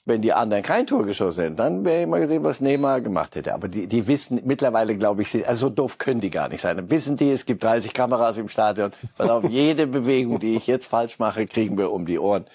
[0.08, 3.54] wenn die anderen kein Tor geschossen hätten, dann wäre immer gesehen, was Neymar gemacht hätte.
[3.54, 6.78] Aber die, die wissen mittlerweile, glaube ich, also so doof können die gar nicht sein.
[6.78, 8.92] Dann wissen die, es gibt 30 Kameras im Stadion.
[9.18, 12.46] Weil auf jede Bewegung, die ich jetzt falsch mache, kriegen wir um die Ohren.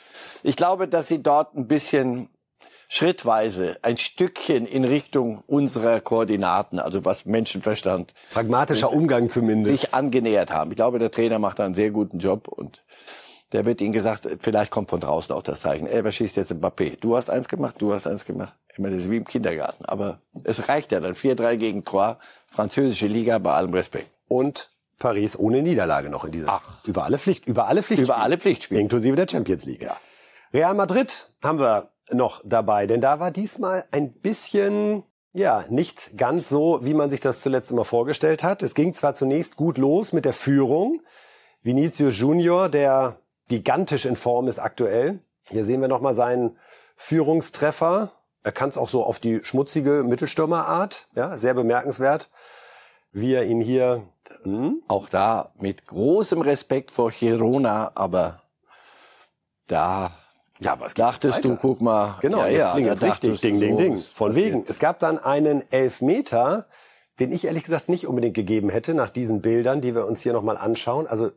[0.42, 2.30] Ich glaube, dass sie dort ein bisschen
[2.88, 8.12] schrittweise ein Stückchen in Richtung unserer Koordinaten, also was Menschenverstand.
[8.32, 9.80] Pragmatischer Umgang zumindest.
[9.80, 10.70] Sich angenähert haben.
[10.72, 12.84] Ich glaube, der Trainer macht da einen sehr guten Job und
[13.52, 15.86] der wird ihnen gesagt, vielleicht kommt von draußen auch das Zeichen.
[15.86, 16.98] Ey, wer schießt jetzt Mbappé?
[17.00, 18.54] Du hast eins gemacht, du hast eins gemacht.
[18.72, 19.84] Ich meine, das ist wie im Kindergarten.
[19.84, 21.14] Aber es reicht ja dann.
[21.14, 24.10] 4-3 gegen Troyes, französische Liga, bei allem Respekt.
[24.28, 26.48] Und Paris ohne Niederlage noch in dieser.
[26.48, 26.84] Ach.
[26.84, 28.14] Über alle Pflicht, über alle Pflichtspiele.
[28.14, 28.80] Über alle Pflichtspiele.
[28.80, 29.82] Inklusive der Champions League.
[29.82, 29.96] Ja.
[30.54, 36.48] Real Madrid haben wir noch dabei, denn da war diesmal ein bisschen ja, nicht ganz
[36.48, 38.62] so, wie man sich das zuletzt immer vorgestellt hat.
[38.62, 41.00] Es ging zwar zunächst gut los mit der Führung.
[41.62, 43.18] Vinicius Junior, der
[43.48, 45.20] gigantisch in Form ist aktuell.
[45.48, 46.56] Hier sehen wir nochmal seinen
[46.96, 48.12] Führungstreffer.
[48.44, 51.08] Er kann es auch so auf die schmutzige Mittelstürmerart.
[51.14, 52.30] Ja, sehr bemerkenswert,
[53.12, 54.02] wie er ihn hier.
[54.44, 54.82] Hm?
[54.88, 58.42] Auch da mit großem Respekt vor Girona, aber
[59.66, 60.12] da
[60.60, 61.48] Ja, es geht Dachtest weiter.
[61.48, 62.16] du, guck mal.
[62.20, 63.40] Genau, ja, jetzt ja, klingelt's da richtig.
[63.40, 63.96] Ding, ding, ding.
[63.96, 64.64] was Von wegen.
[64.66, 66.66] Es gab dann einen Elfmeter,
[67.20, 70.32] den ich ehrlich gesagt nicht unbedingt gegeben hätte nach diesen Bildern, die wir uns hier
[70.32, 71.06] nochmal anschauen.
[71.06, 71.32] Also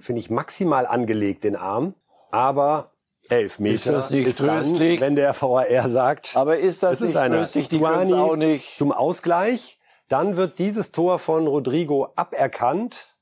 [0.00, 1.94] finde ich maximal angelegt den Arm,
[2.30, 2.92] aber
[3.28, 5.00] Elfmeter Ist das nicht dann, tröstlich?
[5.00, 6.36] wenn der VAR sagt.
[6.36, 7.36] Aber ist das ist nicht einer.
[7.36, 7.68] tröstlich?
[7.68, 8.76] Die Stuani auch nicht.
[8.76, 9.78] zum Ausgleich.
[10.08, 13.14] Dann wird dieses Tor von Rodrigo aberkannt,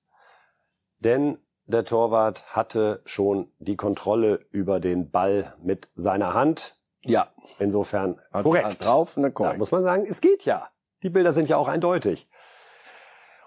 [1.01, 6.79] denn der Torwart hatte schon die Kontrolle über den Ball mit seiner Hand.
[7.03, 7.29] Ja.
[7.59, 8.64] Insofern Hat- korrekt.
[8.66, 9.59] hat drauf und dann Da korrekt.
[9.59, 10.68] muss man sagen, es geht ja.
[11.03, 12.26] Die Bilder sind ja auch eindeutig.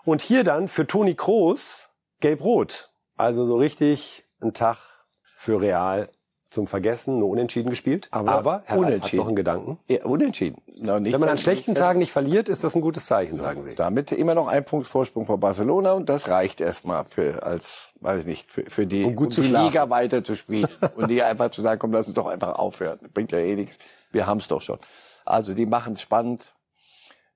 [0.04, 2.91] Und hier dann für Toni Kroos gelb-rot.
[3.22, 4.78] Also so richtig ein Tag
[5.38, 6.10] für Real
[6.50, 8.10] zum Vergessen, nur unentschieden gespielt.
[8.12, 9.18] Aber Herr Reif hat unentschieden.
[9.20, 9.80] noch einen Gedanken.
[9.88, 10.62] Ja, unentschieden.
[10.66, 13.76] Nicht Wenn man an schlechten Tagen nicht verliert, ist das ein gutes Zeichen, sagen Sie.
[13.76, 18.22] Damit immer noch ein Punkt Vorsprung vor Barcelona und das reicht erstmal für als weiß
[18.22, 19.68] ich nicht für, für die Um gut zu die schlafen.
[19.68, 23.00] Liga weiter zu spielen und nicht einfach zu sagen, komm, lass uns doch einfach aufhören.
[23.14, 23.78] Bringt ja eh nichts.
[24.12, 24.80] Wir haben's doch schon.
[25.24, 26.54] Also die machen es spannend.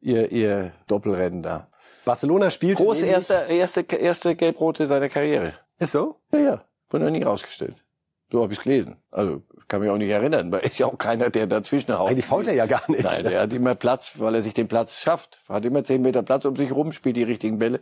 [0.02, 1.68] Ihr ihr Doppelrennen da.
[2.04, 5.54] Barcelona spielt Groß nämlich- erste erste erste gelb-rote seiner Karriere.
[5.80, 6.22] Ist so?
[6.32, 6.66] Ja, ja.
[6.90, 7.84] Wurde noch nie rausgestellt.
[8.32, 8.98] So habe ich gelesen.
[9.12, 12.10] Also kann mich auch nicht erinnern, weil ist ja auch keiner, der dazwischen haut.
[12.10, 13.04] Eigentlich fault er ja gar nicht.
[13.04, 15.42] Nein, der hat immer Platz, weil er sich den Platz schafft.
[15.48, 17.80] Hat immer zehn Meter Platz um sich rum, spielt die richtigen Bälle.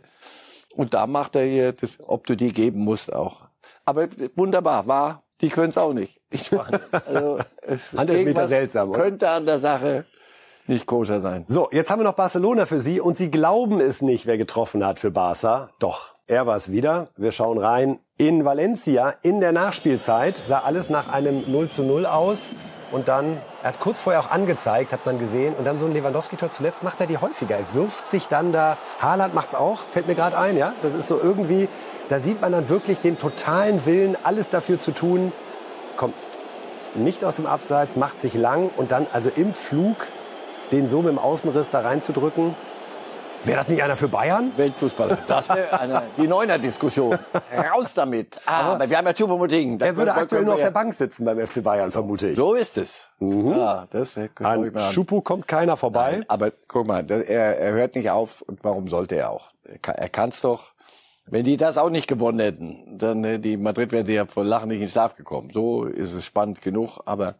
[0.74, 3.48] Und da macht er hier, das, ob du die geben musst auch.
[3.84, 6.20] Aber wunderbar, war, die können es auch nicht.
[6.30, 9.00] Ich meine, also, es, Handelfmeter seltsam, oder?
[9.00, 10.04] Könnte an der Sache
[10.66, 11.44] nicht koscher sein.
[11.48, 14.84] So, jetzt haben wir noch Barcelona für Sie und Sie glauben es nicht, wer getroffen
[14.84, 15.68] hat für Barca.
[15.78, 17.08] Doch, er war es wieder.
[17.16, 17.98] Wir schauen rein.
[18.16, 22.48] In Valencia in der Nachspielzeit sah alles nach einem 0 zu 0 aus.
[22.92, 25.54] Und dann, er hat kurz vorher auch angezeigt, hat man gesehen.
[25.54, 26.50] Und dann so ein Lewandowski-Tor.
[26.50, 27.56] Zuletzt macht er die häufiger.
[27.56, 28.78] Er wirft sich dann da.
[29.00, 30.72] Haaland macht's auch, fällt mir gerade ein, ja.
[30.82, 31.68] Das ist so irgendwie,
[32.08, 35.32] da sieht man dann wirklich den totalen Willen, alles dafür zu tun.
[35.96, 36.14] Kommt
[36.94, 39.96] nicht aus dem Abseits, macht sich lang und dann also im Flug
[40.72, 42.54] den so mit dem Außenriss da reinzudrücken.
[43.44, 44.52] Wäre das nicht einer für Bayern?
[44.56, 45.18] Weltfußballer.
[45.28, 47.18] Das wäre eine, die Neuner-Diskussion.
[47.74, 48.40] Raus damit.
[48.46, 49.78] Aber wir haben ja Choupo-Moting.
[49.80, 52.36] Er würde aktuell nur auf der Bank sitzen beim FC Bayern, vermute ich.
[52.36, 53.08] So ist es.
[53.20, 56.12] Ja, das wäre An Schupo kommt keiner vorbei.
[56.12, 58.40] Nein, aber guck mal, das- er, er hört nicht auf.
[58.42, 59.50] Und warum sollte er auch?
[59.64, 60.72] Er kann- kann's doch.
[61.26, 64.44] Wenn die das auch nicht gewonnen hätten, dann äh, die Madrid wären sie ja vor
[64.44, 65.50] Lachen nicht in Schlaf gekommen.
[65.54, 66.98] So ist es spannend genug.
[67.06, 67.36] Aber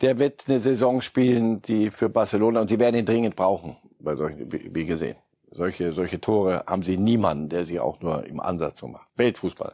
[0.00, 3.76] der wird eine Saison spielen, die für Barcelona und sie werden ihn dringend brauchen.
[3.98, 5.16] Bei solchen, wie gesehen.
[5.50, 9.08] Solche, solche Tore haben sie niemanden, der sie auch nur im Ansatz so macht.
[9.16, 9.72] Weltfußball.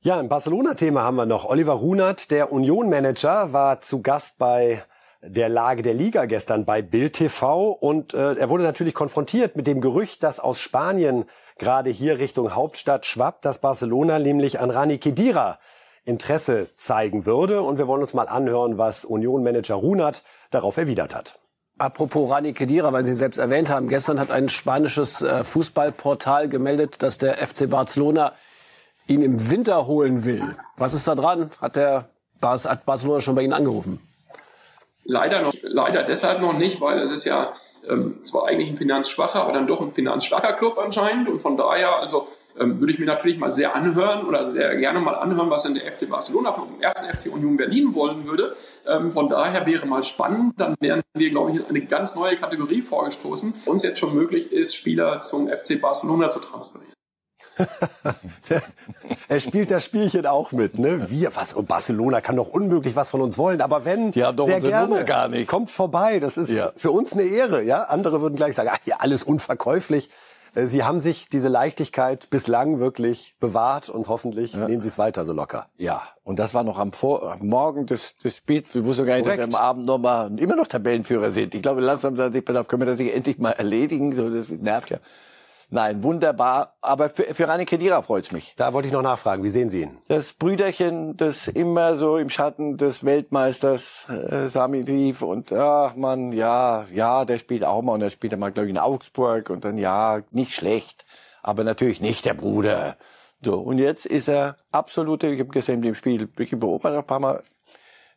[0.00, 1.44] Ja, ein Barcelona-Thema haben wir noch.
[1.44, 4.82] Oliver Runert, der Union-Manager, war zu Gast bei
[5.22, 9.68] der Lage der Liga gestern bei Bild TV und äh, er wurde natürlich konfrontiert mit
[9.68, 11.26] dem Gerücht, dass aus Spanien
[11.58, 15.60] gerade hier Richtung Hauptstadt schwappt, dass Barcelona nämlich an Rani Kedira
[16.04, 21.38] Interesse zeigen würde und wir wollen uns mal anhören, was Union-Manager Runert darauf erwidert hat.
[21.82, 23.88] Apropos Rani Kedira, weil Sie ihn selbst erwähnt haben.
[23.88, 28.34] Gestern hat ein spanisches äh, Fußballportal gemeldet, dass der FC Barcelona
[29.08, 30.54] ihn im Winter holen will.
[30.76, 31.50] Was ist da dran?
[31.60, 32.08] Hat der
[32.40, 33.98] Bar hat Barcelona schon bei Ihnen angerufen?
[35.02, 37.52] Leider noch, leider deshalb noch nicht, weil es ist ja
[37.88, 41.28] ähm, zwar eigentlich ein finanzschwacher, aber dann doch ein finanzstarker Club anscheinend.
[41.28, 42.28] Und von daher, also
[42.58, 45.74] ähm, würde ich mir natürlich mal sehr anhören oder sehr gerne mal anhören, was denn
[45.74, 48.54] der FC Barcelona vom ersten FC Union Berlin wollen würde.
[48.86, 50.60] Ähm, von daher wäre mal spannend.
[50.60, 53.54] Dann wären wir, glaube ich, in eine ganz neue Kategorie vorgestoßen.
[53.66, 56.92] Uns jetzt schon möglich ist, Spieler zum FC Barcelona zu transferieren.
[59.28, 61.10] er spielt das Spielchen auch mit, ne?
[61.10, 64.46] Wir, was, und Barcelona kann doch unmöglich was von uns wollen, aber wenn, haben doch
[64.46, 65.48] sehr gerne, Nummer gar nicht.
[65.48, 66.72] kommt vorbei, das ist Ja.
[66.76, 67.82] für uns eine Ehre, ja?
[67.82, 70.08] Andere würden gleich sagen, ach ja, alles unverkäuflich.
[70.54, 75.24] Äh, Sie haben sich diese Leichtigkeit bislang wirklich bewahrt und hoffentlich nehmen Sie es weiter
[75.24, 75.66] so locker.
[75.76, 78.74] Ja, und das war noch am, Vor am Morgen des, des Spiels.
[78.74, 79.56] Wir wussten gar nicht, dass wir Korrekt.
[79.56, 81.54] am Abend noch mal immer noch Tabellenführer sind.
[81.54, 84.14] Ich glaube, langsam sagen sich, pass auf, können wir das nicht endlich mal erledigen?
[84.14, 84.98] So, das nervt ja.
[85.72, 86.74] Nein, wunderbar.
[86.82, 88.52] Aber für, für Rani Kedira freut's mich.
[88.56, 89.96] Da wollte ich noch nachfragen, wie sehen Sie ihn?
[90.06, 96.32] Das Brüderchen, das immer so im Schatten des Weltmeisters äh, Sami lief und ach man,
[96.32, 99.64] ja, ja, der spielt auch mal und der spielt mal, glaube ich, in Augsburg und
[99.64, 101.06] dann ja, nicht schlecht,
[101.42, 102.98] aber natürlich nicht der Bruder.
[103.42, 107.06] So, und jetzt ist er absolute, ich habe gestern in dem Spiel wirklich beobachtet ein
[107.06, 107.42] paar Mal,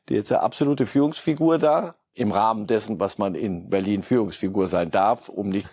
[0.09, 4.89] die jetzt eine absolute Führungsfigur da, im Rahmen dessen, was man in Berlin Führungsfigur sein
[4.89, 5.67] darf, um nicht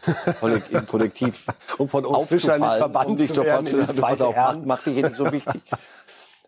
[0.71, 1.47] im Kollektiv
[1.79, 4.19] Um von uns Fischern nicht verbannt um nicht zu werden zu in die sagen, pass
[4.19, 4.63] zweite auf, Herren.
[4.67, 5.63] mach, mach dich nicht so wichtig.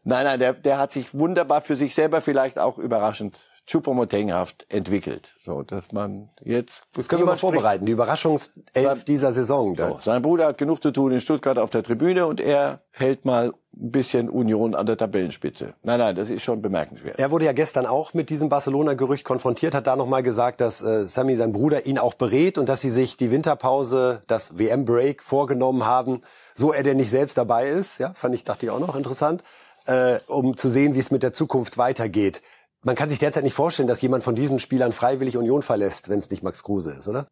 [0.03, 5.35] Nein, nein, der, der hat sich wunderbar für sich selber vielleicht auch überraschend Choupo-Moting-haft entwickelt.
[5.45, 6.83] So, dass man jetzt...
[6.95, 9.75] Das können wir mal vorbereiten, die Überraschungself dieser Saison.
[9.77, 13.25] So, sein Bruder hat genug zu tun in Stuttgart auf der Tribüne und er hält
[13.25, 15.75] mal ein bisschen Union an der Tabellenspitze.
[15.83, 17.19] Nein, nein, das ist schon bemerkenswert.
[17.19, 21.07] Er wurde ja gestern auch mit diesem Barcelona-Gerücht konfrontiert, hat da nochmal gesagt, dass äh,
[21.07, 25.85] Sammy, sein Bruder, ihn auch berät und dass sie sich die Winterpause, das WM-Break vorgenommen
[25.87, 26.23] haben,
[26.55, 27.99] so er denn nicht selbst dabei ist.
[27.99, 29.43] Ja, fand ich, dachte ich auch noch interessant,
[29.87, 32.43] äh, um zu sehen, wie es mit der Zukunft weitergeht.
[32.85, 36.19] Man kann sich derzeit nicht vorstellen, dass jemand von diesen Spielern freiwillig Union verlässt, wenn
[36.19, 37.27] es nicht Max Kruse ist, oder?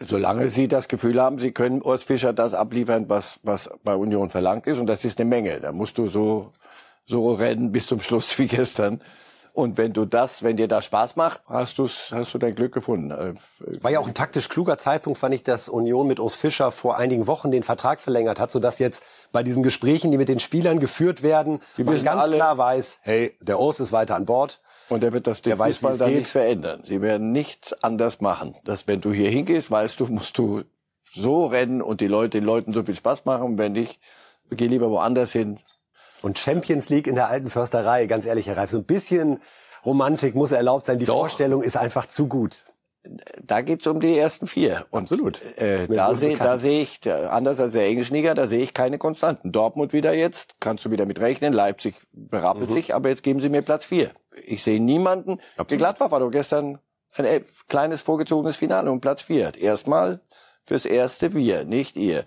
[0.00, 4.30] Solange Sie das Gefühl haben, Sie können Urs Fischer das abliefern, was, was bei Union
[4.30, 5.60] verlangt ist, und das ist eine Menge.
[5.60, 6.52] Da musst du so,
[7.06, 9.00] so rennen bis zum Schluss wie gestern.
[9.52, 12.74] Und wenn du das, wenn dir das Spaß macht, hast, du's, hast du dein Glück
[12.74, 13.12] gefunden.
[13.12, 13.34] Äh,
[13.82, 16.98] War ja auch ein taktisch kluger Zeitpunkt, fand ich, dass Union mit Urs Fischer vor
[16.98, 20.80] einigen Wochen den Vertrag verlängert hat, sodass jetzt bei diesen Gesprächen, die mit den Spielern
[20.80, 24.60] geführt werden, man ganz alle, klar weiß, hey, der Urs ist weiter an Bord.
[24.88, 26.82] Und er wird das der Fußball weiß, dann nichts verändern.
[26.84, 28.56] Sie werden nichts anders machen.
[28.64, 30.62] Dass wenn du hier hingehst, weißt du, musst du
[31.10, 33.56] so rennen und die Leute, den Leuten so viel Spaß machen.
[33.56, 34.00] Wenn nicht,
[34.50, 35.58] geh lieber woanders hin.
[36.22, 39.40] Und Champions League in der alten Försterei, ganz ehrlich, Herr Reif, so ein bisschen
[39.84, 40.98] Romantik muss erlaubt sein.
[40.98, 41.18] Die Doch.
[41.18, 42.56] Vorstellung ist einfach zu gut.
[43.42, 44.86] Da geht's um die ersten vier.
[44.90, 45.42] Und, Absolut.
[45.56, 49.52] Äh, da sehe da seh ich, anders als der Englischliga, da sehe ich keine Konstanten.
[49.52, 51.52] Dortmund wieder jetzt, kannst du wieder mit rechnen.
[51.52, 52.74] Leipzig berappelt mhm.
[52.74, 54.10] sich, aber jetzt geben sie mir Platz vier.
[54.46, 55.38] Ich sehe niemanden.
[55.56, 55.70] Absolut.
[55.70, 56.78] Die Gladbach war doch gestern
[57.16, 59.52] ein äh, kleines vorgezogenes Finale um Platz vier.
[59.54, 60.20] Erstmal
[60.64, 62.24] fürs erste wir, nicht ihr.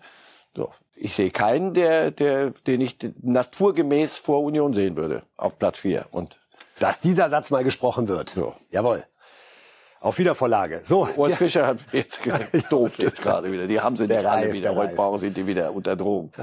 [0.55, 0.69] So.
[0.95, 6.05] Ich sehe keinen, der, der, den ich naturgemäß vor Union sehen würde, auf Platz vier.
[6.11, 6.39] Und
[6.79, 8.29] dass dieser Satz mal gesprochen wird.
[8.29, 8.55] So.
[8.71, 9.03] Jawohl.
[9.99, 10.81] Auf Wiedervorlage.
[10.83, 11.07] So.
[11.15, 11.37] Urs ja.
[11.37, 12.19] Fischer hat jetzt
[12.69, 13.67] doof jetzt gerade wieder.
[13.67, 14.75] Die haben sie nicht alle wieder.
[14.75, 16.31] Heute brauchen sie die wieder unter Drogen.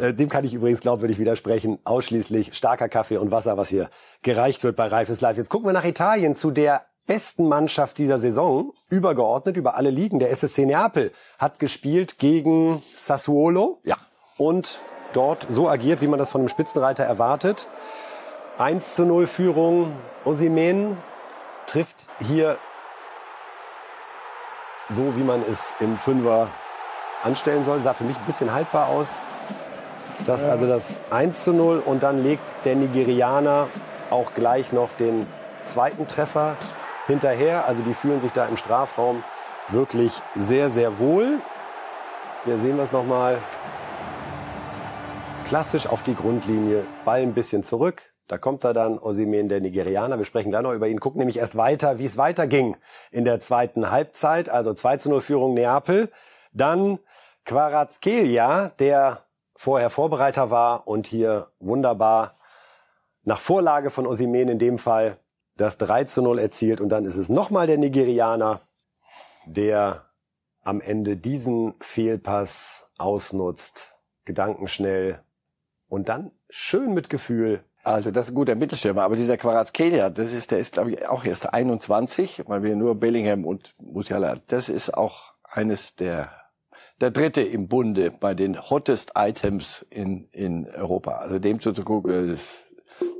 [0.00, 1.80] Äh, dem kann ich übrigens glaubwürdig widersprechen.
[1.82, 3.90] Ausschließlich starker Kaffee und Wasser, was hier
[4.22, 5.36] gereicht wird bei Reifes Live.
[5.36, 10.20] Jetzt gucken wir nach Italien zu der besten Mannschaft dieser Saison, übergeordnet über alle Ligen.
[10.20, 13.80] Der SSC Neapel hat gespielt gegen Sassuolo.
[13.84, 13.96] Ja.
[14.36, 14.80] Und
[15.12, 17.68] dort so agiert, wie man das von einem Spitzenreiter erwartet.
[18.58, 19.96] 1 zu 0 Führung.
[20.24, 20.96] Osimen
[21.66, 22.58] trifft hier
[24.88, 26.48] so, wie man es im Fünfer
[27.22, 27.80] anstellen soll.
[27.80, 29.16] Sah für mich ein bisschen haltbar aus.
[30.26, 33.68] Das, also das 1 zu 0 und dann legt der Nigerianer
[34.10, 35.26] auch gleich noch den
[35.64, 36.56] zweiten Treffer
[37.06, 37.66] hinterher.
[37.66, 39.24] Also die fühlen sich da im Strafraum
[39.68, 41.40] wirklich sehr, sehr wohl.
[42.44, 43.38] Hier sehen wir es nochmal.
[45.46, 50.16] Klassisch auf die Grundlinie, Ball ein bisschen zurück, da kommt er dann, Osimen, der Nigerianer.
[50.16, 50.98] Wir sprechen gleich noch über ihn.
[50.98, 52.76] Gucken nämlich erst weiter, wie es weiterging
[53.10, 54.48] in der zweiten Halbzeit.
[54.48, 56.10] Also 2 zu 0 Führung Neapel.
[56.52, 56.98] Dann
[57.44, 62.38] Quarazkelia, der vorher Vorbereiter war und hier wunderbar
[63.24, 65.18] nach Vorlage von Osimen in dem Fall
[65.56, 66.80] das 3 zu 0 erzielt.
[66.80, 68.62] Und dann ist es nochmal der Nigerianer,
[69.44, 70.06] der
[70.62, 75.22] am Ende diesen Fehlpass ausnutzt, gedankenschnell
[75.88, 80.32] und dann schön mit Gefühl also das ist ein guter Mittelstürmer, aber dieser Quarazkelia, das
[80.32, 84.68] ist, der ist glaube ich auch erst 21, weil wir nur Bellingham und Musiala, das
[84.68, 86.30] ist auch eines der
[87.00, 91.12] der dritte im Bunde bei den hottest Items in in Europa.
[91.12, 92.64] Also dem zuzugucken, ist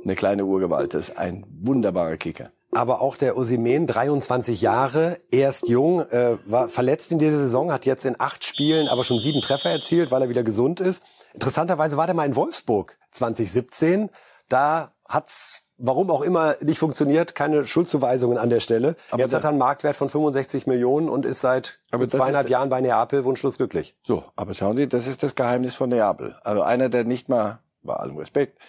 [0.03, 2.51] eine kleine Urgewalt, das ist ein wunderbarer Kicker.
[2.75, 7.85] Aber auch der Osimen, 23 Jahre, erst jung, äh, war verletzt in dieser Saison, hat
[7.85, 11.01] jetzt in acht Spielen aber schon sieben Treffer erzielt, weil er wieder gesund ist.
[11.33, 14.09] Interessanterweise war der mal in Wolfsburg 2017,
[14.49, 18.95] da hat's warum auch immer nicht funktioniert, keine Schuldzuweisungen an der Stelle.
[19.11, 22.81] Aber Jetzt hat er einen Marktwert von 65 Millionen und ist seit zweieinhalb Jahren bei
[22.81, 23.97] Neapel wunschlos glücklich.
[24.05, 26.35] So, aber schauen Sie, das ist das Geheimnis von Neapel.
[26.43, 28.59] Also einer, der nicht mal, bei allem Respekt,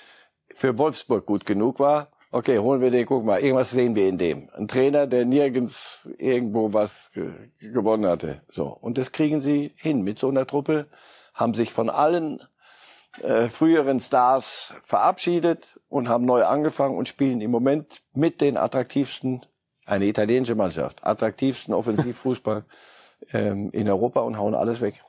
[0.54, 2.08] für Wolfsburg gut genug war.
[2.32, 4.50] Okay, holen wir den, guck mal, irgendwas sehen wir in dem.
[4.52, 7.10] Ein Trainer, der nirgends irgendwo was
[7.60, 8.42] gewonnen hatte.
[8.50, 8.66] So.
[8.66, 10.86] Und das kriegen sie hin mit so einer Truppe,
[11.34, 12.42] haben sich von allen
[13.22, 19.44] äh, früheren Stars verabschiedet und haben neu angefangen und spielen im Moment mit den attraktivsten,
[19.86, 22.64] eine italienische Mannschaft, attraktivsten Offensivfußball
[23.32, 25.02] ähm, in Europa und hauen alles weg.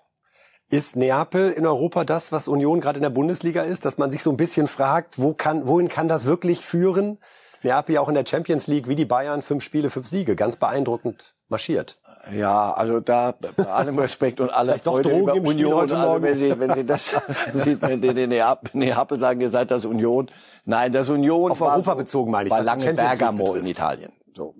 [0.69, 4.21] Ist Neapel in Europa das, was Union gerade in der Bundesliga ist, dass man sich
[4.21, 7.19] so ein bisschen fragt, wo kann, wohin kann das wirklich führen?
[7.63, 10.57] Neapel ja auch in der Champions League wie die Bayern fünf Spiele, fünf Siege, ganz
[10.57, 11.97] beeindruckend marschiert.
[12.33, 15.73] Ja, also da bei allem Respekt und aller Freude über Union.
[15.73, 17.15] Heute also, wenn, Sie, wenn Sie das
[17.53, 20.29] sieht, wenn Sie den Neapel sagen, ihr seid das Union.
[20.65, 22.51] Nein, das Union auf Europa bezogen meine ich.
[22.51, 24.11] War lange Bergamo in Italien.
[24.35, 24.55] So,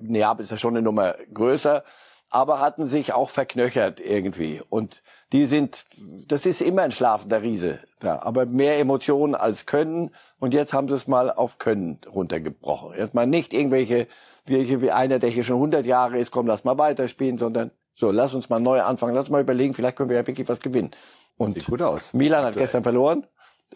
[0.00, 1.82] Neapel ist ja schon eine Nummer größer.
[2.30, 4.62] aber hatten sich auch verknöchert irgendwie.
[4.68, 5.02] Und
[5.32, 5.84] die sind,
[6.26, 10.10] das ist immer ein schlafender Riese, ja, aber mehr Emotionen als Können.
[10.38, 12.96] Und jetzt haben sie es mal auf Können runtergebrochen.
[12.96, 14.06] Jetzt mal nicht irgendwelche,
[14.46, 18.32] wie einer, der hier schon 100 Jahre ist, komm, lass mal weiterspielen, sondern so, lass
[18.32, 20.92] uns mal neu anfangen, lass mal überlegen, vielleicht können wir ja wirklich was gewinnen.
[21.36, 22.14] Und Sieht gut aus.
[22.14, 23.26] Milan hat gestern verloren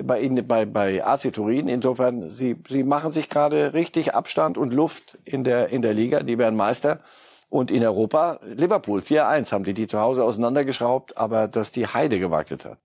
[0.03, 1.69] bei Ihnen bei bei AC Turin.
[1.69, 6.23] Insofern sie sie machen sich gerade richtig Abstand und Luft in der in der Liga.
[6.23, 7.01] Die werden Meister
[7.53, 12.19] und in Europa Liverpool 4-1 haben die die zu Hause auseinandergeschraubt, aber dass die Heide
[12.19, 12.79] gewackelt hat.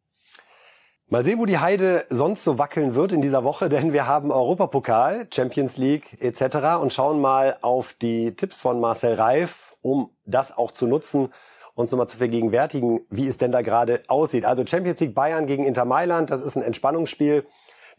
[1.07, 4.29] Mal sehen, wo die Heide sonst so wackeln wird in dieser Woche, denn wir haben
[4.29, 6.81] Europapokal, Champions League etc.
[6.81, 11.29] und schauen mal auf die Tipps von Marcel Reif, um das auch zu nutzen,
[11.73, 14.43] uns nochmal zu vergegenwärtigen, wie es denn da gerade aussieht.
[14.43, 17.45] Also Champions League Bayern gegen Inter Mailand, das ist ein Entspannungsspiel.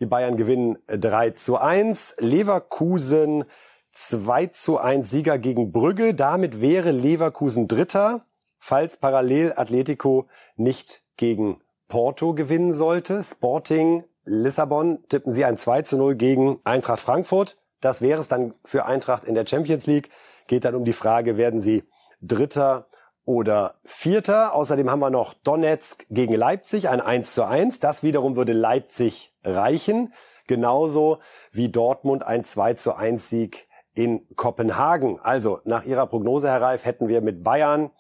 [0.01, 2.17] Die Bayern gewinnen 3 zu 1.
[2.19, 3.45] Leverkusen
[3.91, 6.15] 2 zu 1 Sieger gegen Brügge.
[6.15, 8.27] Damit wäre Leverkusen Dritter,
[8.59, 13.23] falls parallel Atletico nicht gegen Porto gewinnen sollte.
[13.23, 17.57] Sporting Lissabon tippen sie ein 2 zu 0 gegen Eintracht Frankfurt.
[17.81, 20.11] Das wäre es dann für Eintracht in der Champions League.
[20.47, 21.85] Geht dann um die Frage, werden sie
[22.21, 22.89] Dritter
[23.25, 24.55] oder Vierter.
[24.55, 27.81] Außerdem haben wir noch Donetsk gegen Leipzig, ein 1 zu 1.
[27.81, 30.13] Das wiederum würde Leipzig reichen.
[30.47, 31.19] Genauso
[31.53, 33.68] wie Dortmund ein 2 zu 1 Sieg
[33.99, 35.19] in Kopenhagen.
[35.21, 37.91] Also nach Ihrer Prognose, Herr Reif, hätten wir mit Bayern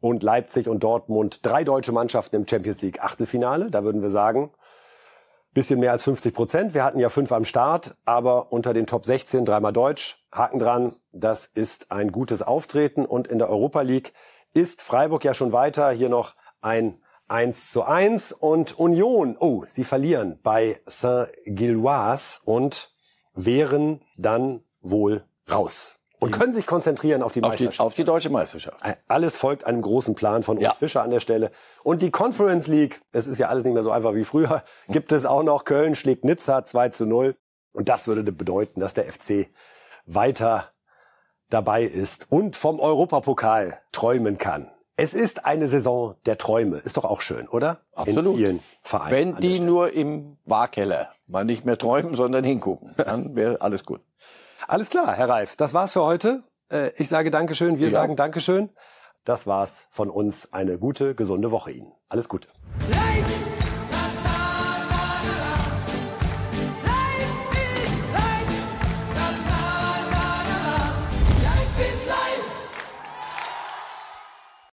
[0.00, 3.70] und Leipzig und Dortmund drei deutsche Mannschaften im Champions League Achtelfinale.
[3.70, 4.50] Da würden wir sagen,
[5.54, 6.74] bisschen mehr als 50 Prozent.
[6.74, 10.22] Wir hatten ja fünf am Start, aber unter den Top 16 dreimal Deutsch.
[10.30, 13.06] Haken dran, das ist ein gutes Auftreten.
[13.06, 14.12] Und in der Europa League
[14.52, 15.90] ist Freiburg ja schon weiter.
[15.90, 22.92] Hier noch ein 1 zu 1 und Union, oh, sie verlieren bei Saint-Gilloise und
[23.32, 25.96] wären dann wohl raus.
[26.18, 27.78] Und können sich konzentrieren auf die Auf Meisterschaft.
[27.78, 28.78] die, auf die deutsche Meisterschaft.
[29.06, 30.72] Alles folgt einem großen Plan von Urs Ja.
[30.72, 31.50] Fischer an der Stelle.
[31.84, 35.12] Und die Conference League, es ist ja alles nicht mehr so einfach wie früher, gibt
[35.12, 35.64] es auch noch.
[35.66, 37.36] Köln schlägt Nizza 2 zu 0.
[37.72, 39.48] Und das würde bedeuten, dass der FC
[40.06, 40.70] weiter
[41.50, 44.70] dabei ist und vom Europapokal träumen kann.
[44.96, 46.78] Es ist eine Saison der Träume.
[46.78, 47.80] Ist doch auch schön, oder?
[47.92, 48.32] Absolut.
[48.32, 49.12] In vielen Vereinen.
[49.12, 54.00] Wenn die nur im Barkeller mal nicht mehr träumen, sondern hingucken, dann wäre alles gut.
[54.66, 55.56] Alles klar, Herr Reif.
[55.56, 56.42] Das war's für heute.
[56.70, 57.92] Äh, Ich sage Dankeschön, wir Ja.
[58.00, 58.70] sagen Dankeschön.
[59.24, 60.52] Das war's von uns.
[60.52, 61.92] Eine gute, gesunde Woche Ihnen.
[62.08, 62.48] Alles Gute.
[62.90, 63.32] Lights